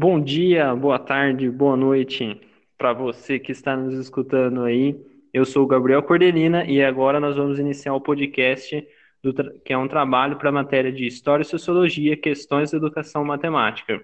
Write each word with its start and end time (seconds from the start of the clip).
Bom 0.00 0.18
dia, 0.18 0.74
boa 0.74 0.98
tarde, 0.98 1.50
boa 1.50 1.76
noite 1.76 2.40
para 2.78 2.94
você 2.94 3.38
que 3.38 3.52
está 3.52 3.76
nos 3.76 3.94
escutando 3.98 4.64
aí. 4.64 4.98
Eu 5.30 5.44
sou 5.44 5.64
o 5.64 5.66
Gabriel 5.66 6.02
Cordelina 6.02 6.64
e 6.64 6.82
agora 6.82 7.20
nós 7.20 7.36
vamos 7.36 7.58
iniciar 7.58 7.92
o 7.92 8.00
podcast, 8.00 8.82
do, 9.22 9.34
que 9.60 9.74
é 9.74 9.76
um 9.76 9.86
trabalho 9.86 10.38
para 10.38 10.48
a 10.48 10.52
matéria 10.52 10.90
de 10.90 11.06
História 11.06 11.42
e 11.42 11.46
Sociologia, 11.46 12.16
Questões 12.16 12.70
da 12.70 12.78
Educação 12.78 13.22
Matemática. 13.24 14.02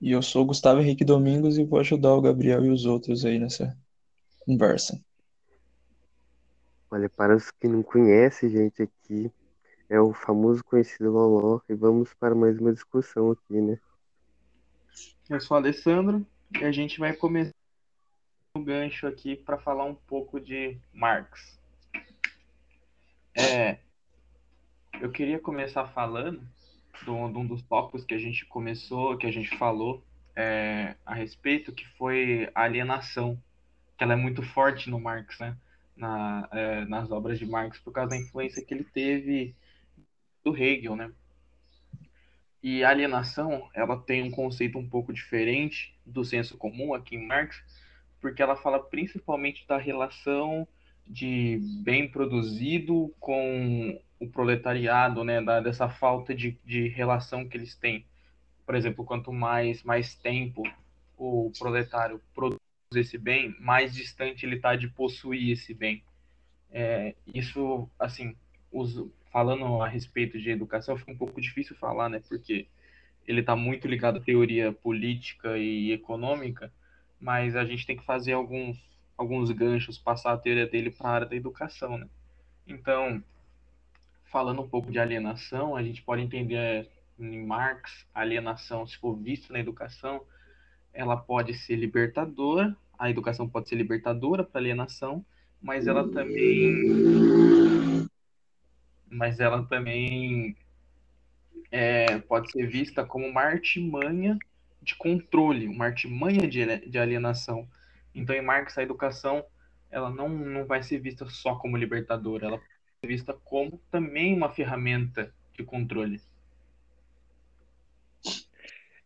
E 0.00 0.12
eu 0.12 0.22
sou 0.22 0.42
o 0.42 0.46
Gustavo 0.46 0.80
Henrique 0.80 1.04
Domingos 1.04 1.56
e 1.56 1.64
vou 1.64 1.80
ajudar 1.80 2.14
o 2.14 2.20
Gabriel 2.20 2.64
e 2.64 2.70
os 2.70 2.84
outros 2.84 3.24
aí 3.24 3.38
nessa 3.38 3.76
conversa. 4.40 5.00
Olha, 6.90 7.08
para 7.08 7.34
os 7.34 7.50
que 7.50 7.66
não 7.66 7.82
conhecem, 7.82 8.50
gente, 8.50 8.82
aqui 8.82 9.30
é 9.88 10.00
o 10.00 10.12
famoso 10.12 10.62
conhecido 10.64 11.10
Loló 11.10 11.60
e 11.68 11.74
vamos 11.74 12.12
para 12.14 12.34
mais 12.34 12.58
uma 12.58 12.72
discussão 12.72 13.30
aqui, 13.30 13.60
né? 13.60 13.78
Eu 15.28 15.40
sou 15.40 15.56
o 15.56 15.60
Alessandro 15.60 16.26
e 16.60 16.64
a 16.64 16.70
gente 16.70 16.98
vai 16.98 17.12
começar 17.12 17.54
o 18.54 18.60
gancho 18.60 19.06
aqui 19.06 19.34
para 19.34 19.58
falar 19.58 19.84
um 19.84 19.94
pouco 19.94 20.38
de 20.40 20.78
Marx. 20.92 21.58
É, 23.34 23.78
eu 25.00 25.10
queria 25.10 25.38
começar 25.38 25.86
falando 25.88 26.40
de 27.04 27.10
um 27.10 27.46
dos 27.46 27.62
tópicos 27.62 28.04
que 28.04 28.14
a 28.14 28.18
gente 28.18 28.44
começou, 28.46 29.16
que 29.16 29.26
a 29.26 29.32
gente 29.32 29.56
falou 29.56 30.02
é, 30.34 30.94
a 31.04 31.14
respeito, 31.14 31.72
que 31.72 31.86
foi 31.96 32.50
a 32.54 32.62
alienação, 32.62 33.40
que 33.96 34.04
ela 34.04 34.12
é 34.12 34.16
muito 34.16 34.42
forte 34.42 34.90
no 34.90 35.00
Marx, 35.00 35.38
né? 35.38 35.56
Na, 35.96 36.46
é, 36.52 36.84
nas 36.84 37.10
obras 37.10 37.38
de 37.38 37.46
Marx, 37.46 37.78
por 37.78 37.92
causa 37.92 38.10
da 38.10 38.16
influência 38.16 38.62
que 38.62 38.74
ele 38.74 38.84
teve 38.84 39.54
do 40.44 40.54
Hegel, 40.56 40.94
né? 40.94 41.10
E 42.62 42.84
alienação, 42.84 43.70
ela 43.72 43.96
tem 43.96 44.22
um 44.22 44.30
conceito 44.30 44.78
um 44.78 44.88
pouco 44.88 45.12
diferente 45.12 45.96
do 46.04 46.24
senso 46.24 46.58
comum 46.58 46.92
aqui 46.92 47.16
em 47.16 47.26
Marx, 47.26 47.62
porque 48.20 48.42
ela 48.42 48.56
fala 48.56 48.82
principalmente 48.82 49.66
da 49.66 49.78
relação 49.78 50.66
de 51.06 51.60
bem 51.84 52.10
produzido 52.10 53.14
com 53.20 54.00
o 54.18 54.28
proletariado, 54.28 55.22
né, 55.24 55.42
da, 55.42 55.60
dessa 55.60 55.88
falta 55.88 56.34
de, 56.34 56.58
de 56.64 56.88
relação 56.88 57.48
que 57.48 57.56
eles 57.56 57.74
têm. 57.74 58.04
Por 58.64 58.74
exemplo, 58.74 59.04
quanto 59.04 59.32
mais 59.32 59.82
mais 59.82 60.14
tempo 60.14 60.62
o 61.16 61.50
proletário 61.58 62.20
produz 62.34 62.60
esse 62.94 63.18
bem, 63.18 63.54
mais 63.60 63.94
distante 63.94 64.44
ele 64.44 64.56
está 64.56 64.76
de 64.76 64.88
possuir 64.88 65.50
esse 65.52 65.74
bem. 65.74 66.02
É, 66.70 67.14
isso, 67.34 67.88
assim, 67.98 68.36
os, 68.70 69.02
falando 69.32 69.82
a 69.82 69.88
respeito 69.88 70.38
de 70.38 70.50
educação, 70.50 70.96
fica 70.96 71.12
um 71.12 71.16
pouco 71.16 71.40
difícil 71.40 71.76
falar, 71.76 72.08
né? 72.08 72.22
Porque 72.28 72.66
ele 73.26 73.40
está 73.40 73.56
muito 73.56 73.88
ligado 73.88 74.18
à 74.18 74.20
teoria 74.20 74.72
política 74.72 75.58
e 75.58 75.92
econômica, 75.92 76.72
mas 77.20 77.56
a 77.56 77.64
gente 77.64 77.86
tem 77.86 77.96
que 77.96 78.04
fazer 78.04 78.32
alguns, 78.32 78.78
alguns 79.16 79.50
ganchos, 79.50 79.98
passar 79.98 80.32
a 80.32 80.38
teoria 80.38 80.66
dele 80.66 80.90
para 80.90 81.08
a 81.08 81.12
área 81.12 81.26
da 81.26 81.36
educação, 81.36 81.98
né? 81.98 82.08
Então, 82.66 83.22
falando 84.30 84.62
um 84.62 84.68
pouco 84.68 84.90
de 84.90 84.98
alienação, 84.98 85.76
a 85.76 85.82
gente 85.82 86.02
pode 86.02 86.22
entender 86.22 86.88
em 87.18 87.44
Marx, 87.44 88.06
alienação, 88.14 88.86
se 88.86 88.96
for 88.96 89.16
vista 89.16 89.52
na 89.52 89.58
educação, 89.58 90.22
ela 90.92 91.16
pode 91.16 91.54
ser 91.54 91.76
libertadora, 91.76 92.76
a 92.98 93.10
educação 93.10 93.48
pode 93.48 93.68
ser 93.68 93.76
libertadora 93.76 94.44
para 94.44 94.60
alienação, 94.60 95.24
mas 95.60 95.86
ela 95.86 96.08
também 96.10 98.06
mas 99.08 99.38
ela 99.40 99.64
também 99.64 100.56
é, 101.70 102.18
pode 102.18 102.50
ser 102.50 102.66
vista 102.66 103.04
como 103.04 103.26
uma 103.26 103.42
artimanha 103.42 104.36
de 104.82 104.94
controle, 104.96 105.68
uma 105.68 105.86
artimanha 105.86 106.46
de, 106.48 106.88
de 106.88 106.98
alienação. 106.98 107.68
Então, 108.14 108.34
em 108.34 108.42
Marx, 108.42 108.76
a 108.76 108.82
educação 108.82 109.44
ela 109.90 110.10
não, 110.10 110.28
não 110.28 110.66
vai 110.66 110.82
ser 110.82 110.98
vista 110.98 111.26
só 111.26 111.54
como 111.54 111.76
libertadora, 111.76 112.46
ela 112.46 112.60
vista 113.06 113.32
como 113.44 113.80
também 113.90 114.34
uma 114.34 114.50
ferramenta 114.50 115.32
de 115.54 115.64
controle. 115.64 116.20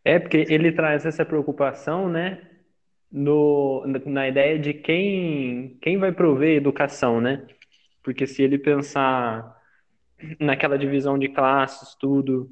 É, 0.05 0.19
porque 0.19 0.47
ele 0.49 0.73
traz 0.73 1.05
essa 1.05 1.25
preocupação, 1.25 2.09
né, 2.09 2.49
no, 3.11 3.85
na 4.07 4.29
ideia 4.29 4.59
de 4.59 4.73
quem, 4.73 5.77
quem 5.81 5.99
vai 5.99 6.13
prover 6.13 6.57
educação, 6.57 7.21
né? 7.21 7.47
Porque 8.03 8.27
se 8.27 8.43
ele 8.43 8.59
pensar 8.59 9.57
naquela 10.39 10.79
divisão 10.79 11.19
de 11.19 11.29
classes, 11.29 11.95
tudo, 11.95 12.51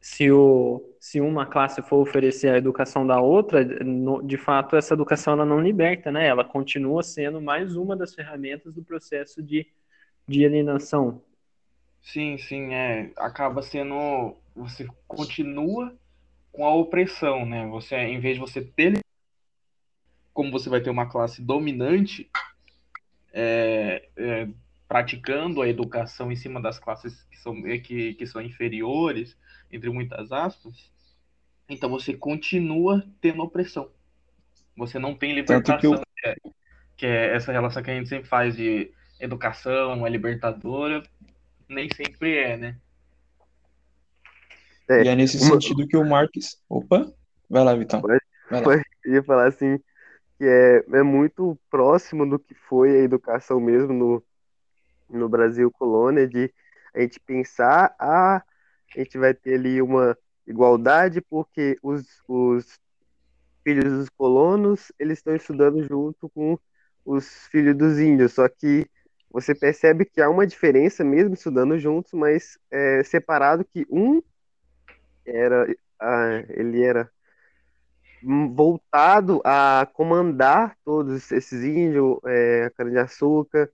se, 0.00 0.30
o, 0.30 0.94
se 1.00 1.20
uma 1.20 1.44
classe 1.46 1.82
for 1.82 1.98
oferecer 1.98 2.50
a 2.50 2.58
educação 2.58 3.06
da 3.06 3.20
outra, 3.20 3.64
no, 3.84 4.22
de 4.22 4.36
fato 4.36 4.76
essa 4.76 4.94
educação 4.94 5.34
ela 5.34 5.44
não 5.44 5.60
liberta, 5.60 6.10
né? 6.10 6.26
Ela 6.26 6.44
continua 6.44 7.02
sendo 7.02 7.40
mais 7.40 7.76
uma 7.76 7.96
das 7.96 8.14
ferramentas 8.14 8.72
do 8.74 8.82
processo 8.82 9.42
de, 9.42 9.66
de 10.28 10.44
alienação. 10.44 11.22
Sim, 12.02 12.36
sim, 12.36 12.74
é. 12.74 13.10
Acaba 13.16 13.62
sendo. 13.62 14.36
Você 14.54 14.86
continua 15.06 15.96
com 16.52 16.64
a 16.64 16.74
opressão, 16.74 17.46
né? 17.46 17.66
Você, 17.68 17.96
em 17.96 18.20
vez 18.20 18.34
de 18.34 18.40
você 18.40 18.60
ter. 18.62 19.00
Como 20.32 20.52
você 20.52 20.68
vai 20.68 20.80
ter 20.80 20.90
uma 20.90 21.08
classe 21.08 21.42
dominante, 21.42 22.30
é, 23.32 24.08
é, 24.16 24.48
praticando 24.86 25.60
a 25.60 25.68
educação 25.68 26.30
em 26.30 26.36
cima 26.36 26.60
das 26.60 26.78
classes 26.78 27.24
que 27.24 27.36
são, 27.38 27.66
eh, 27.66 27.78
que, 27.78 28.14
que 28.14 28.26
são 28.26 28.40
inferiores, 28.40 29.36
entre 29.70 29.90
muitas 29.90 30.30
aspas, 30.30 30.92
então 31.68 31.90
você 31.90 32.14
continua 32.14 33.04
tendo 33.20 33.42
opressão. 33.42 33.90
Você 34.76 34.98
não 34.98 35.14
tem 35.14 35.34
libertação, 35.34 35.78
que, 35.78 35.86
eu... 35.86 36.00
que, 36.16 36.28
é, 36.28 36.36
que, 36.96 37.06
é, 37.06 37.34
essa 37.34 37.50
relação 37.50 37.82
que 37.82 37.90
a 37.90 37.94
gente 37.94 38.08
sempre 38.08 38.28
faz 38.28 38.56
de 38.56 38.92
educação, 39.20 40.06
é 40.06 40.10
libertadora, 40.10 41.02
nem 41.68 41.88
sempre 41.92 42.36
é, 42.36 42.56
né? 42.56 42.76
É, 44.88 45.04
e 45.04 45.08
é 45.08 45.14
nesse 45.14 45.36
uma... 45.38 45.52
sentido 45.52 45.86
que 45.86 45.96
o 45.96 46.04
Marx. 46.04 46.60
Opa! 46.68 47.12
Vai 47.48 47.64
lá, 47.64 47.74
Vitão. 47.74 48.00
Vai 48.00 48.18
lá. 48.50 48.82
Eu 49.04 49.14
ia 49.14 49.22
falar 49.22 49.48
assim, 49.48 49.78
que 50.38 50.44
é, 50.44 50.84
é 50.92 51.02
muito 51.02 51.58
próximo 51.70 52.28
do 52.28 52.38
que 52.38 52.54
foi 52.54 52.90
a 52.92 53.02
educação 53.02 53.60
mesmo 53.60 53.92
no, 53.92 54.24
no 55.10 55.28
Brasil 55.28 55.70
colônia 55.70 56.26
de 56.26 56.52
a 56.94 57.00
gente 57.00 57.18
pensar 57.20 57.94
a 57.98 58.36
ah, 58.36 58.42
a 58.96 59.00
gente 59.00 59.18
vai 59.18 59.34
ter 59.34 59.54
ali 59.54 59.82
uma 59.82 60.16
igualdade 60.46 61.20
porque 61.20 61.76
os, 61.82 62.22
os 62.26 62.80
filhos 63.62 63.92
dos 63.92 64.08
colonos 64.08 64.90
eles 64.98 65.18
estão 65.18 65.34
estudando 65.34 65.82
junto 65.82 66.28
com 66.30 66.58
os 67.04 67.46
filhos 67.48 67.76
dos 67.76 67.98
índios 67.98 68.32
só 68.32 68.48
que 68.48 68.86
você 69.30 69.54
percebe 69.54 70.04
que 70.04 70.20
há 70.20 70.28
uma 70.28 70.46
diferença 70.46 71.04
mesmo 71.04 71.34
estudando 71.34 71.78
juntos 71.78 72.12
mas 72.12 72.58
é, 72.70 73.02
separado 73.04 73.64
que 73.64 73.86
um 73.90 74.22
era 75.24 75.66
ah, 76.00 76.44
ele 76.48 76.82
era 76.82 77.10
voltado 78.22 79.40
a 79.44 79.86
comandar 79.92 80.76
todos 80.84 81.30
esses 81.30 81.64
índios, 81.64 82.18
é, 82.26 82.70
cana-de-açúcar, 82.76 83.70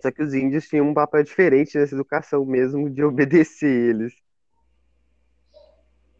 só 0.00 0.10
que 0.12 0.22
os 0.22 0.32
índios 0.32 0.68
tinham 0.68 0.88
um 0.88 0.94
papel 0.94 1.24
diferente 1.24 1.76
nessa 1.76 1.94
educação 1.94 2.44
mesmo, 2.44 2.88
de 2.88 3.02
obedecer 3.04 3.90
eles. 3.90 4.14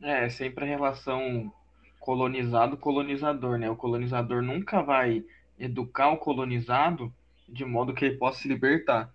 É, 0.03 0.29
sempre 0.29 0.65
a 0.65 0.69
relação 0.69 1.53
colonizado-colonizador, 2.01 3.59
né? 3.59 3.71
O 3.71 3.77
colonizador 3.77 4.43
nunca 4.43 4.83
vai 4.83 5.25
educar 5.59 6.11
o 6.11 6.19
colonizado 6.19 7.13
de 7.49 7.65
modo 7.65 7.95
que 7.95 8.05
ele 8.05 8.17
possa 8.17 8.43
se 8.43 8.49
libertar. 8.49 9.13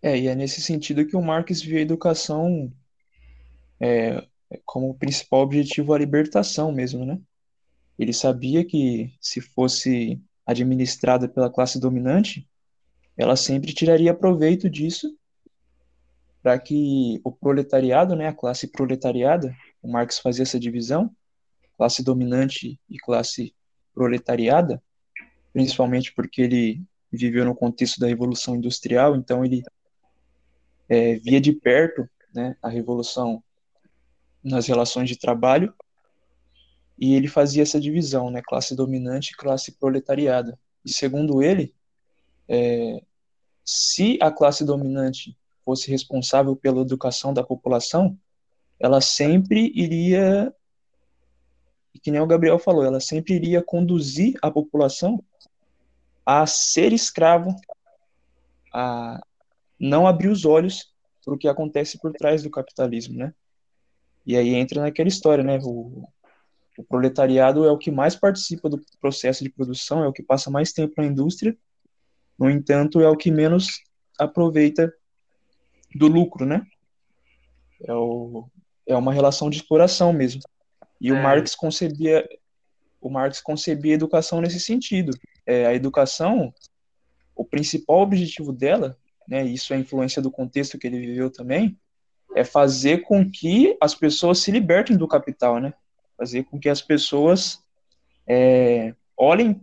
É, 0.00 0.18
e 0.18 0.26
é 0.26 0.34
nesse 0.34 0.60
sentido 0.60 1.06
que 1.06 1.16
o 1.16 1.22
Marx 1.22 1.62
viu 1.62 1.78
a 1.78 1.82
educação 1.82 2.72
é, 3.78 4.26
como 4.64 4.94
principal 4.94 5.40
objetivo 5.40 5.94
a 5.94 5.98
libertação 5.98 6.72
mesmo, 6.72 7.04
né? 7.04 7.20
Ele 7.98 8.12
sabia 8.12 8.64
que 8.64 9.14
se 9.20 9.40
fosse 9.40 10.20
administrada 10.44 11.28
pela 11.28 11.50
classe 11.50 11.78
dominante, 11.78 12.48
ela 13.16 13.36
sempre 13.36 13.72
tiraria 13.72 14.12
proveito 14.12 14.68
disso 14.68 15.16
para 16.42 16.58
que 16.58 17.20
o 17.22 17.30
proletariado, 17.30 18.16
né, 18.16 18.26
a 18.26 18.34
classe 18.34 18.66
proletariada, 18.66 19.54
o 19.80 19.88
Marx 19.88 20.18
fazia 20.18 20.42
essa 20.42 20.58
divisão, 20.58 21.14
classe 21.76 22.02
dominante 22.02 22.80
e 22.90 22.98
classe 22.98 23.54
proletariada, 23.94 24.82
principalmente 25.52 26.12
porque 26.14 26.42
ele 26.42 26.82
viveu 27.10 27.44
no 27.44 27.54
contexto 27.54 28.00
da 28.00 28.06
Revolução 28.06 28.56
Industrial, 28.56 29.14
então 29.14 29.44
ele 29.44 29.62
é, 30.88 31.16
via 31.16 31.40
de 31.40 31.52
perto 31.52 32.08
né, 32.34 32.56
a 32.62 32.68
revolução 32.68 33.42
nas 34.42 34.66
relações 34.66 35.08
de 35.08 35.16
trabalho, 35.16 35.72
e 36.98 37.14
ele 37.14 37.28
fazia 37.28 37.62
essa 37.62 37.80
divisão, 37.80 38.30
né, 38.30 38.40
classe 38.44 38.74
dominante 38.76 39.32
e 39.32 39.36
classe 39.36 39.72
proletariada. 39.72 40.58
E 40.84 40.92
segundo 40.92 41.42
ele, 41.42 41.74
é, 42.48 43.02
se 43.64 44.18
a 44.20 44.30
classe 44.30 44.64
dominante 44.64 45.36
fosse 45.64 45.90
responsável 45.90 46.56
pela 46.56 46.82
educação 46.82 47.32
da 47.32 47.42
população, 47.42 48.18
ela 48.78 49.00
sempre 49.00 49.72
iria, 49.74 50.52
que 52.02 52.10
nem 52.10 52.20
o 52.20 52.26
Gabriel 52.26 52.58
falou, 52.58 52.84
ela 52.84 53.00
sempre 53.00 53.34
iria 53.34 53.62
conduzir 53.62 54.34
a 54.42 54.50
população 54.50 55.22
a 56.26 56.46
ser 56.46 56.92
escravo, 56.92 57.54
a 58.72 59.20
não 59.78 60.06
abrir 60.06 60.28
os 60.28 60.44
olhos 60.44 60.92
para 61.24 61.34
o 61.34 61.38
que 61.38 61.48
acontece 61.48 61.98
por 61.98 62.12
trás 62.12 62.42
do 62.42 62.50
capitalismo, 62.50 63.16
né? 63.16 63.32
E 64.26 64.36
aí 64.36 64.54
entra 64.54 64.80
naquela 64.80 65.08
história, 65.08 65.42
né? 65.42 65.58
O, 65.62 66.08
o 66.78 66.84
proletariado 66.84 67.64
é 67.64 67.70
o 67.70 67.78
que 67.78 67.90
mais 67.90 68.16
participa 68.16 68.68
do 68.68 68.80
processo 69.00 69.44
de 69.44 69.50
produção, 69.50 70.02
é 70.02 70.08
o 70.08 70.12
que 70.12 70.22
passa 70.22 70.50
mais 70.50 70.72
tempo 70.72 70.94
na 70.96 71.06
indústria, 71.06 71.56
no 72.38 72.50
entanto, 72.50 73.00
é 73.00 73.08
o 73.08 73.16
que 73.16 73.30
menos 73.30 73.82
aproveita 74.18 74.92
do 75.94 76.08
lucro, 76.08 76.44
né? 76.44 76.66
É, 77.84 77.92
o, 77.94 78.48
é 78.86 78.96
uma 78.96 79.12
relação 79.12 79.50
de 79.50 79.56
exploração 79.56 80.12
mesmo. 80.12 80.42
E 81.02 81.10
é. 81.10 81.12
o 81.12 81.20
Marx 81.20 81.54
concebia 81.54 82.26
o 83.00 83.10
Marx 83.10 83.40
concebia 83.40 83.92
a 83.92 83.96
educação 83.96 84.40
nesse 84.40 84.60
sentido. 84.60 85.12
É, 85.44 85.66
a 85.66 85.74
educação, 85.74 86.54
o 87.34 87.44
principal 87.44 88.00
objetivo 88.00 88.52
dela, 88.52 88.96
né, 89.26 89.44
isso 89.44 89.72
é 89.72 89.76
a 89.76 89.80
influência 89.80 90.22
do 90.22 90.30
contexto 90.30 90.78
que 90.78 90.86
ele 90.86 91.00
viveu 91.00 91.28
também, 91.28 91.76
é 92.36 92.44
fazer 92.44 92.98
com 92.98 93.28
que 93.28 93.76
as 93.80 93.92
pessoas 93.92 94.38
se 94.38 94.52
libertem 94.52 94.96
do 94.96 95.08
capital, 95.08 95.58
né? 95.58 95.74
Fazer 96.16 96.44
com 96.44 96.60
que 96.60 96.68
as 96.68 96.80
pessoas 96.80 97.60
é, 98.24 98.94
olhem 99.16 99.60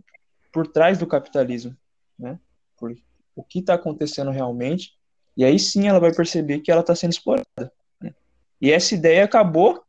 por 0.52 0.66
trás 0.66 0.98
do 0.98 1.06
capitalismo, 1.06 1.74
né? 2.18 2.38
Por 2.76 2.94
o 3.34 3.42
que 3.42 3.60
está 3.60 3.74
acontecendo 3.74 4.30
realmente, 4.30 4.92
e 5.34 5.44
aí 5.44 5.58
sim 5.58 5.88
ela 5.88 5.98
vai 5.98 6.12
perceber 6.12 6.60
que 6.60 6.70
ela 6.70 6.82
está 6.82 6.94
sendo 6.94 7.12
explorada. 7.12 7.72
Né? 7.98 8.14
E 8.60 8.70
essa 8.70 8.94
ideia 8.94 9.24
acabou 9.24 9.82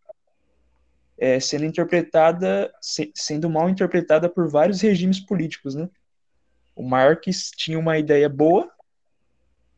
é, 1.22 1.40
sendo 1.40 1.66
interpretada, 1.66 2.74
se, 2.82 3.12
sendo 3.14 3.48
mal 3.48 3.70
interpretada 3.70 4.28
por 4.28 4.50
vários 4.50 4.82
regimes 4.82 5.20
políticos, 5.20 5.76
né? 5.76 5.88
O 6.76 6.82
Marx 6.82 7.52
tinha 7.56 7.78
uma 7.78 8.00
ideia 8.00 8.28
boa, 8.28 8.68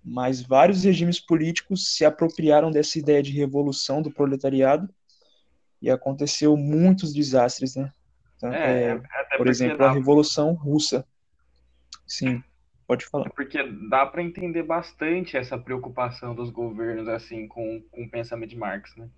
mas 0.01 0.41
vários 0.41 0.85
regimes 0.85 1.19
políticos 1.19 1.93
se 1.97 2.05
apropriaram 2.05 2.71
dessa 2.71 2.97
ideia 2.97 3.21
de 3.21 3.33
revolução 3.33 4.01
do 4.01 4.09
proletariado 4.09 4.87
e 5.81 5.91
aconteceu 5.91 6.55
muitos 6.55 7.13
desastres, 7.13 7.75
né? 7.75 7.91
Então, 8.37 8.53
é, 8.53 8.91
é, 8.91 9.37
por 9.37 9.49
exemplo, 9.49 9.79
dá... 9.79 9.89
a 9.89 9.93
Revolução 9.93 10.53
Russa. 10.53 11.05
Sim, 12.07 12.41
pode 12.87 13.05
falar. 13.05 13.29
Porque 13.31 13.61
dá 13.89 14.05
para 14.05 14.23
entender 14.23 14.63
bastante 14.63 15.35
essa 15.35 15.57
preocupação 15.57 16.33
dos 16.33 16.49
governos 16.49 17.09
assim 17.09 17.49
com, 17.49 17.83
com 17.91 18.05
o 18.05 18.09
pensamento 18.09 18.51
de 18.51 18.57
Marx, 18.57 18.95
né? 18.95 19.09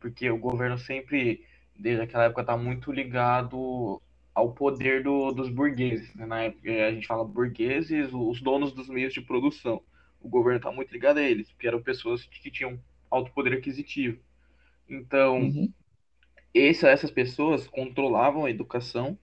Porque 0.00 0.30
o 0.30 0.38
governo 0.38 0.78
sempre 0.78 1.44
desde 1.76 2.02
aquela 2.02 2.24
época 2.24 2.42
está 2.42 2.56
muito 2.56 2.92
ligado 2.92 4.00
ao 4.34 4.52
poder 4.52 5.02
do, 5.02 5.30
dos 5.32 5.48
burgueses. 5.48 6.14
Né? 6.14 6.26
Na 6.26 6.42
época 6.42 6.70
a 6.70 6.90
gente 6.90 7.06
fala 7.06 7.24
burgueses, 7.24 8.10
os 8.12 8.40
donos 8.40 8.72
dos 8.72 8.88
meios 8.88 9.12
de 9.12 9.20
produção. 9.20 9.82
O 10.20 10.28
governo 10.28 10.58
está 10.58 10.72
muito 10.72 10.90
ligado 10.90 11.18
a 11.18 11.22
eles, 11.22 11.50
porque 11.50 11.66
eram 11.66 11.82
pessoas 11.82 12.24
que 12.24 12.50
tinham 12.50 12.80
alto 13.10 13.30
poder 13.32 13.52
aquisitivo. 13.54 14.18
Então, 14.88 15.40
uhum. 15.40 15.72
esse, 16.52 16.86
essas 16.86 17.10
pessoas 17.10 17.66
controlavam 17.66 18.44
a 18.44 18.50
educação 18.50 19.18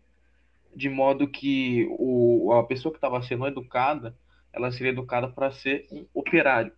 de 0.73 0.89
modo 0.89 1.27
que 1.27 1.87
o, 1.99 2.53
a 2.53 2.63
pessoa 2.63 2.91
que 2.91 2.97
estava 2.97 3.21
sendo 3.21 3.45
educada, 3.45 4.15
ela 4.53 4.71
seria 4.71 4.91
educada 4.91 5.27
para 5.27 5.51
ser 5.51 5.85
um 5.91 6.05
operário 6.13 6.71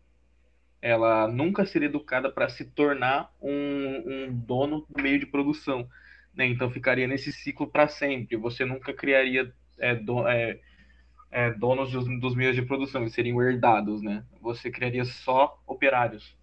ela 0.83 1.29
nunca 1.29 1.65
seria 1.65 1.87
educada 1.87 2.29
para 2.29 2.49
se 2.49 2.65
tornar 2.65 3.31
um, 3.41 4.03
um, 4.05 4.33
dono 4.33 4.85
do 4.89 5.01
meio 5.01 5.17
de 5.17 5.25
produção. 5.25 5.87
Né? 6.35 6.45
Então 6.47 6.69
ficaria 6.69 7.07
nesse 7.07 7.31
ciclo 7.31 7.71
para 7.71 7.87
sempre. 7.87 8.35
Você 8.35 8.65
nunca 8.65 8.93
criaria 8.93 9.49
é, 9.79 9.95
do, 9.95 10.27
é, 10.27 10.59
é, 11.31 11.51
donos 11.51 11.93
dos, 11.93 12.19
dos, 12.19 12.35
meios 12.35 12.53
de 12.53 12.63
produção, 12.63 12.99
eles 12.99 13.13
seriam 13.13 13.41
herdados. 13.41 14.01
Né? 14.01 14.25
Você 14.41 14.69
criaria 14.69 15.05
só 15.05 15.57
operários. 15.65 16.37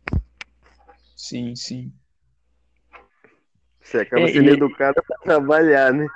Sim, 1.14 1.54
sim. 1.54 1.92
Você 3.78 3.98
acaba 3.98 4.22
é, 4.22 4.28
sendo 4.28 4.48
e... 4.48 4.52
educada 4.54 5.02
para 5.06 5.19
trabalhar, 5.19 5.92
né? 5.92 6.06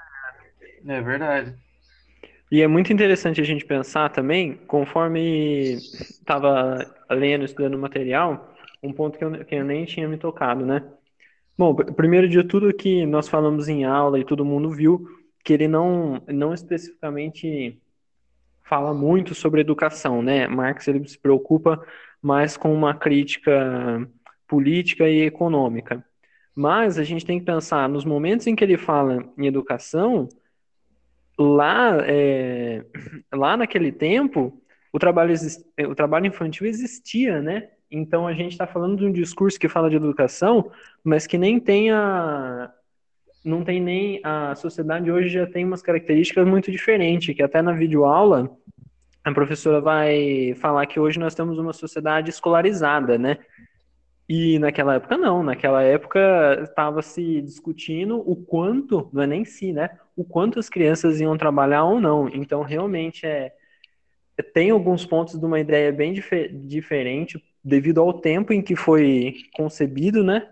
É 0.86 1.02
verdade. 1.02 1.54
E 2.50 2.62
é 2.62 2.68
muito 2.68 2.92
interessante 2.92 3.40
a 3.40 3.44
gente 3.44 3.64
pensar 3.64 4.10
também, 4.10 4.54
conforme 4.66 5.74
estava 5.74 6.78
lendo, 7.10 7.44
estudando 7.44 7.74
o 7.74 7.78
material, 7.78 8.54
um 8.82 8.92
ponto 8.92 9.18
que 9.18 9.24
eu, 9.24 9.44
que 9.44 9.54
eu 9.54 9.64
nem 9.64 9.84
tinha 9.84 10.06
me 10.06 10.16
tocado, 10.16 10.64
né? 10.64 10.82
Bom, 11.56 11.74
primeiro 11.74 12.28
de 12.28 12.42
tudo 12.44 12.74
que 12.74 13.06
nós 13.06 13.28
falamos 13.28 13.68
em 13.68 13.84
aula 13.84 14.18
e 14.18 14.24
todo 14.24 14.44
mundo 14.44 14.70
viu 14.70 15.06
que 15.44 15.52
ele 15.52 15.68
não, 15.68 16.20
não 16.26 16.52
especificamente 16.52 17.80
fala 18.64 18.94
muito 18.94 19.34
sobre 19.34 19.60
educação, 19.60 20.22
né? 20.22 20.48
Marx 20.48 20.88
ele 20.88 21.06
se 21.06 21.18
preocupa 21.18 21.84
mais 22.20 22.56
com 22.56 22.74
uma 22.74 22.94
crítica 22.94 24.08
política 24.48 25.08
e 25.08 25.22
econômica. 25.22 26.04
Mas 26.54 26.98
a 26.98 27.04
gente 27.04 27.26
tem 27.26 27.38
que 27.38 27.44
pensar 27.44 27.88
nos 27.88 28.04
momentos 28.04 28.46
em 28.46 28.56
que 28.56 28.64
ele 28.64 28.78
fala 28.78 29.24
em 29.36 29.46
educação, 29.46 30.28
lá, 31.38 31.98
é, 32.06 32.84
lá 33.32 33.56
naquele 33.56 33.90
tempo, 33.90 34.60
o 34.92 34.98
trabalho, 34.98 35.34
o 35.88 35.94
trabalho 35.94 36.26
infantil 36.26 36.66
existia, 36.66 37.40
né? 37.42 37.68
Então 37.90 38.26
a 38.26 38.32
gente 38.32 38.52
está 38.52 38.66
falando 38.66 38.98
de 38.98 39.06
um 39.06 39.12
discurso 39.12 39.58
que 39.58 39.68
fala 39.68 39.90
de 39.90 39.96
educação, 39.96 40.70
mas 41.02 41.26
que 41.26 41.38
nem 41.38 41.60
tem 41.60 41.90
a. 41.90 42.72
Não 43.44 43.62
tem 43.62 43.80
nem. 43.80 44.20
A 44.24 44.54
sociedade 44.54 45.10
hoje 45.10 45.28
já 45.28 45.46
tem 45.46 45.64
umas 45.64 45.82
características 45.82 46.46
muito 46.46 46.70
diferentes, 46.70 47.34
que 47.34 47.42
até 47.42 47.60
na 47.62 47.72
videoaula 47.72 48.50
a 49.22 49.32
professora 49.32 49.80
vai 49.80 50.54
falar 50.56 50.86
que 50.86 51.00
hoje 51.00 51.18
nós 51.18 51.34
temos 51.34 51.58
uma 51.58 51.72
sociedade 51.72 52.30
escolarizada, 52.30 53.16
né? 53.16 53.38
E 54.28 54.58
naquela 54.58 54.94
época 54.94 55.18
não, 55.18 55.42
naquela 55.42 55.82
época 55.82 56.58
estava 56.62 57.02
se 57.02 57.42
discutindo 57.42 58.18
o 58.18 58.34
quanto, 58.36 59.10
não 59.12 59.22
é 59.22 59.26
nem 59.26 59.44
si, 59.44 59.72
né? 59.72 59.98
O 60.16 60.24
quanto 60.24 60.58
as 60.58 60.68
crianças 60.68 61.20
iam 61.20 61.36
trabalhar 61.36 61.84
ou 61.84 62.00
não. 62.00 62.28
Então 62.28 62.62
realmente 62.62 63.26
é 63.26 63.52
tem 64.52 64.70
alguns 64.70 65.06
pontos 65.06 65.38
de 65.38 65.44
uma 65.44 65.60
ideia 65.60 65.92
bem 65.92 66.12
dif 66.12 66.48
diferente 66.48 67.42
devido 67.62 68.00
ao 68.00 68.12
tempo 68.20 68.52
em 68.52 68.60
que 68.62 68.74
foi 68.74 69.34
concebido, 69.54 70.24
né? 70.24 70.50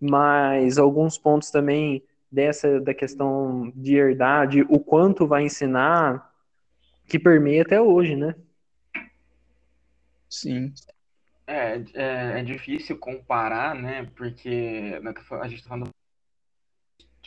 Mas 0.00 0.78
alguns 0.78 1.16
pontos 1.16 1.50
também 1.50 2.02
dessa 2.30 2.80
da 2.80 2.92
questão 2.92 3.72
de 3.74 3.94
herdade, 3.96 4.62
o 4.68 4.78
quanto 4.78 5.26
vai 5.26 5.44
ensinar, 5.44 6.30
que 7.08 7.18
permeia 7.18 7.62
até 7.62 7.80
hoje, 7.80 8.16
né? 8.16 8.34
Sim. 10.28 10.74
É, 11.46 11.76
é, 11.94 12.40
é 12.40 12.42
difícil 12.42 12.98
comparar, 12.98 13.74
né? 13.74 14.10
Porque 14.16 14.98
né, 15.00 15.14
a 15.42 15.48
gente 15.48 15.62
tá 15.62 15.68
falando 15.70 15.90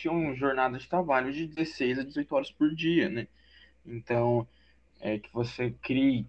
uma 0.06 0.36
jornada 0.36 0.78
de 0.78 0.88
trabalho 0.88 1.34
de 1.34 1.48
16 1.48 2.00
a 2.00 2.04
18 2.04 2.36
horas 2.36 2.52
por 2.52 2.74
dia, 2.74 3.10
né? 3.10 3.28
Então, 3.86 4.48
é 5.00 5.18
que 5.18 5.32
você 5.34 5.72
crie 5.82 6.28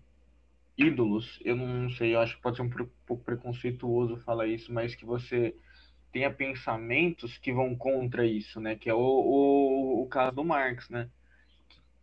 ídolos, 0.77 1.41
eu 1.45 1.57
não 1.57 1.91
sei, 1.91 2.15
eu 2.15 2.21
acho 2.21 2.37
que 2.37 2.43
pode 2.43 2.57
ser 2.57 2.63
um 2.63 2.71
pouco 3.07 3.25
preconceituoso 3.25 4.17
falar 4.19 4.47
isso, 4.47 4.73
mas 4.73 4.95
que 4.95 5.05
você 5.05 5.55
tenha 6.13 6.33
pensamentos 6.33 7.37
que 7.37 7.53
vão 7.53 7.75
contra 7.77 8.25
isso, 8.25 8.61
né? 8.61 8.77
Que 8.77 8.89
é 8.89 8.95
o, 8.95 8.99
o, 8.99 10.03
o 10.03 10.07
caso 10.07 10.37
do 10.37 10.45
Marx, 10.45 10.89
né? 10.89 11.11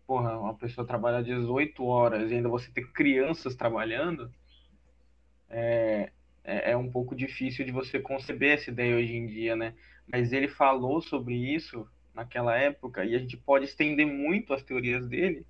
Porra, 0.05 0.37
uma 0.37 0.53
pessoa 0.53 0.85
trabalha 0.85 1.23
18 1.23 1.83
horas 1.85 2.29
e 2.29 2.35
ainda 2.35 2.49
você 2.49 2.69
ter 2.71 2.91
crianças 2.91 3.55
trabalhando, 3.55 4.31
é, 5.49 6.11
é, 6.43 6.71
é 6.71 6.77
um 6.77 6.89
pouco 6.89 7.15
difícil 7.15 7.65
de 7.65 7.71
você 7.71 7.99
conceber 7.99 8.57
essa 8.57 8.69
ideia 8.69 8.95
hoje 8.95 9.15
em 9.15 9.27
dia, 9.27 9.55
né? 9.55 9.73
Mas 10.07 10.31
ele 10.31 10.47
falou 10.47 11.01
sobre 11.01 11.35
isso 11.35 11.87
naquela 12.13 12.55
época 12.55 13.03
e 13.03 13.15
a 13.15 13.19
gente 13.19 13.35
pode 13.35 13.65
estender 13.65 14.05
muito 14.05 14.53
as 14.53 14.63
teorias 14.63 15.07
dele 15.07 15.45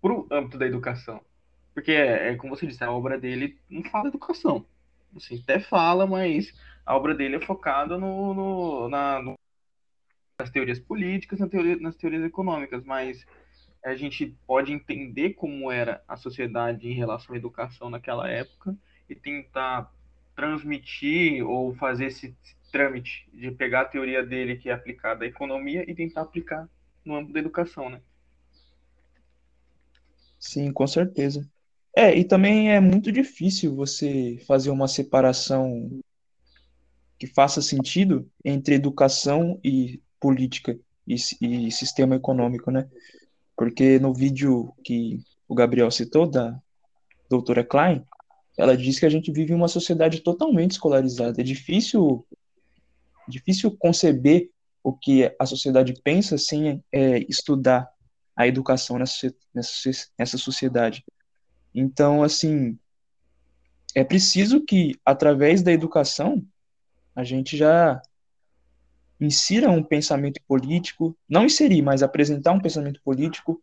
para 0.00 0.12
o 0.12 0.26
âmbito 0.30 0.56
da 0.56 0.66
educação. 0.66 1.20
Porque, 1.74 1.92
é, 1.92 2.30
é, 2.30 2.36
como 2.36 2.56
você 2.56 2.66
disse, 2.66 2.82
a 2.82 2.90
obra 2.90 3.18
dele 3.18 3.58
não 3.68 3.84
fala 3.84 4.08
educação. 4.08 4.64
Assim, 5.16 5.40
até 5.42 5.60
fala, 5.60 6.06
mas 6.06 6.52
a 6.84 6.96
obra 6.96 7.14
dele 7.14 7.36
é 7.36 7.40
focada 7.40 7.98
no, 7.98 8.34
no, 8.34 8.88
na, 8.88 9.22
no, 9.22 9.34
nas 10.40 10.50
teorias 10.50 10.78
políticas, 10.78 11.40
na 11.40 11.48
teoria, 11.48 11.76
nas 11.76 11.96
teorias 11.96 12.24
econômicas, 12.24 12.84
mas 12.84 13.26
a 13.84 13.94
gente 13.94 14.36
pode 14.46 14.72
entender 14.72 15.34
como 15.34 15.70
era 15.70 16.02
a 16.06 16.16
sociedade 16.16 16.88
em 16.88 16.94
relação 16.94 17.34
à 17.34 17.38
educação 17.38 17.90
naquela 17.90 18.28
época 18.28 18.76
e 19.08 19.14
tentar 19.14 19.92
transmitir 20.34 21.44
ou 21.44 21.74
fazer 21.74 22.06
esse 22.06 22.36
trâmite 22.70 23.28
de 23.32 23.50
pegar 23.50 23.82
a 23.82 23.84
teoria 23.86 24.24
dele 24.24 24.56
que 24.56 24.68
é 24.68 24.72
aplicada 24.72 25.24
à 25.24 25.28
economia 25.28 25.88
e 25.90 25.94
tentar 25.94 26.22
aplicar 26.22 26.68
no 27.04 27.16
âmbito 27.16 27.32
da 27.32 27.40
educação, 27.40 27.88
né? 27.88 28.00
Sim, 30.38 30.72
com 30.72 30.86
certeza. 30.86 31.48
É, 31.96 32.16
e 32.16 32.22
também 32.22 32.70
é 32.70 32.78
muito 32.78 33.10
difícil 33.10 33.74
você 33.74 34.38
fazer 34.46 34.70
uma 34.70 34.86
separação 34.86 36.00
que 37.18 37.26
faça 37.26 37.60
sentido 37.60 38.30
entre 38.44 38.76
educação 38.76 39.58
e 39.64 40.00
política 40.20 40.78
e, 41.06 41.16
e 41.40 41.72
sistema 41.72 42.14
econômico, 42.14 42.70
né? 42.70 42.88
Porque 43.56 43.98
no 43.98 44.14
vídeo 44.14 44.72
que 44.84 45.20
o 45.48 45.54
Gabriel 45.54 45.90
citou, 45.90 46.30
da 46.30 46.56
doutora 47.28 47.64
Klein, 47.64 48.04
ela 48.58 48.76
diz 48.76 48.98
que 48.98 49.06
a 49.06 49.08
gente 49.08 49.30
vive 49.30 49.52
em 49.52 49.56
uma 49.56 49.68
sociedade 49.68 50.20
totalmente 50.20 50.72
escolarizada. 50.72 51.40
É 51.40 51.44
difícil, 51.44 52.26
difícil 53.28 53.70
conceber 53.78 54.50
o 54.82 54.92
que 54.92 55.32
a 55.38 55.46
sociedade 55.46 55.94
pensa 56.02 56.36
sem 56.36 56.82
é, 56.90 57.18
estudar 57.28 57.88
a 58.34 58.48
educação 58.48 58.98
nessa, 58.98 59.32
nessa, 59.54 59.90
nessa 60.18 60.36
sociedade. 60.36 61.04
Então, 61.72 62.24
assim, 62.24 62.76
é 63.94 64.02
preciso 64.02 64.60
que, 64.60 64.96
através 65.04 65.62
da 65.62 65.72
educação, 65.72 66.44
a 67.14 67.22
gente 67.22 67.56
já 67.56 68.02
insira 69.20 69.70
um 69.70 69.82
pensamento 69.82 70.40
político, 70.48 71.16
não 71.28 71.44
inserir, 71.44 71.82
mas 71.82 72.02
apresentar 72.02 72.52
um 72.52 72.60
pensamento 72.60 73.00
político 73.04 73.62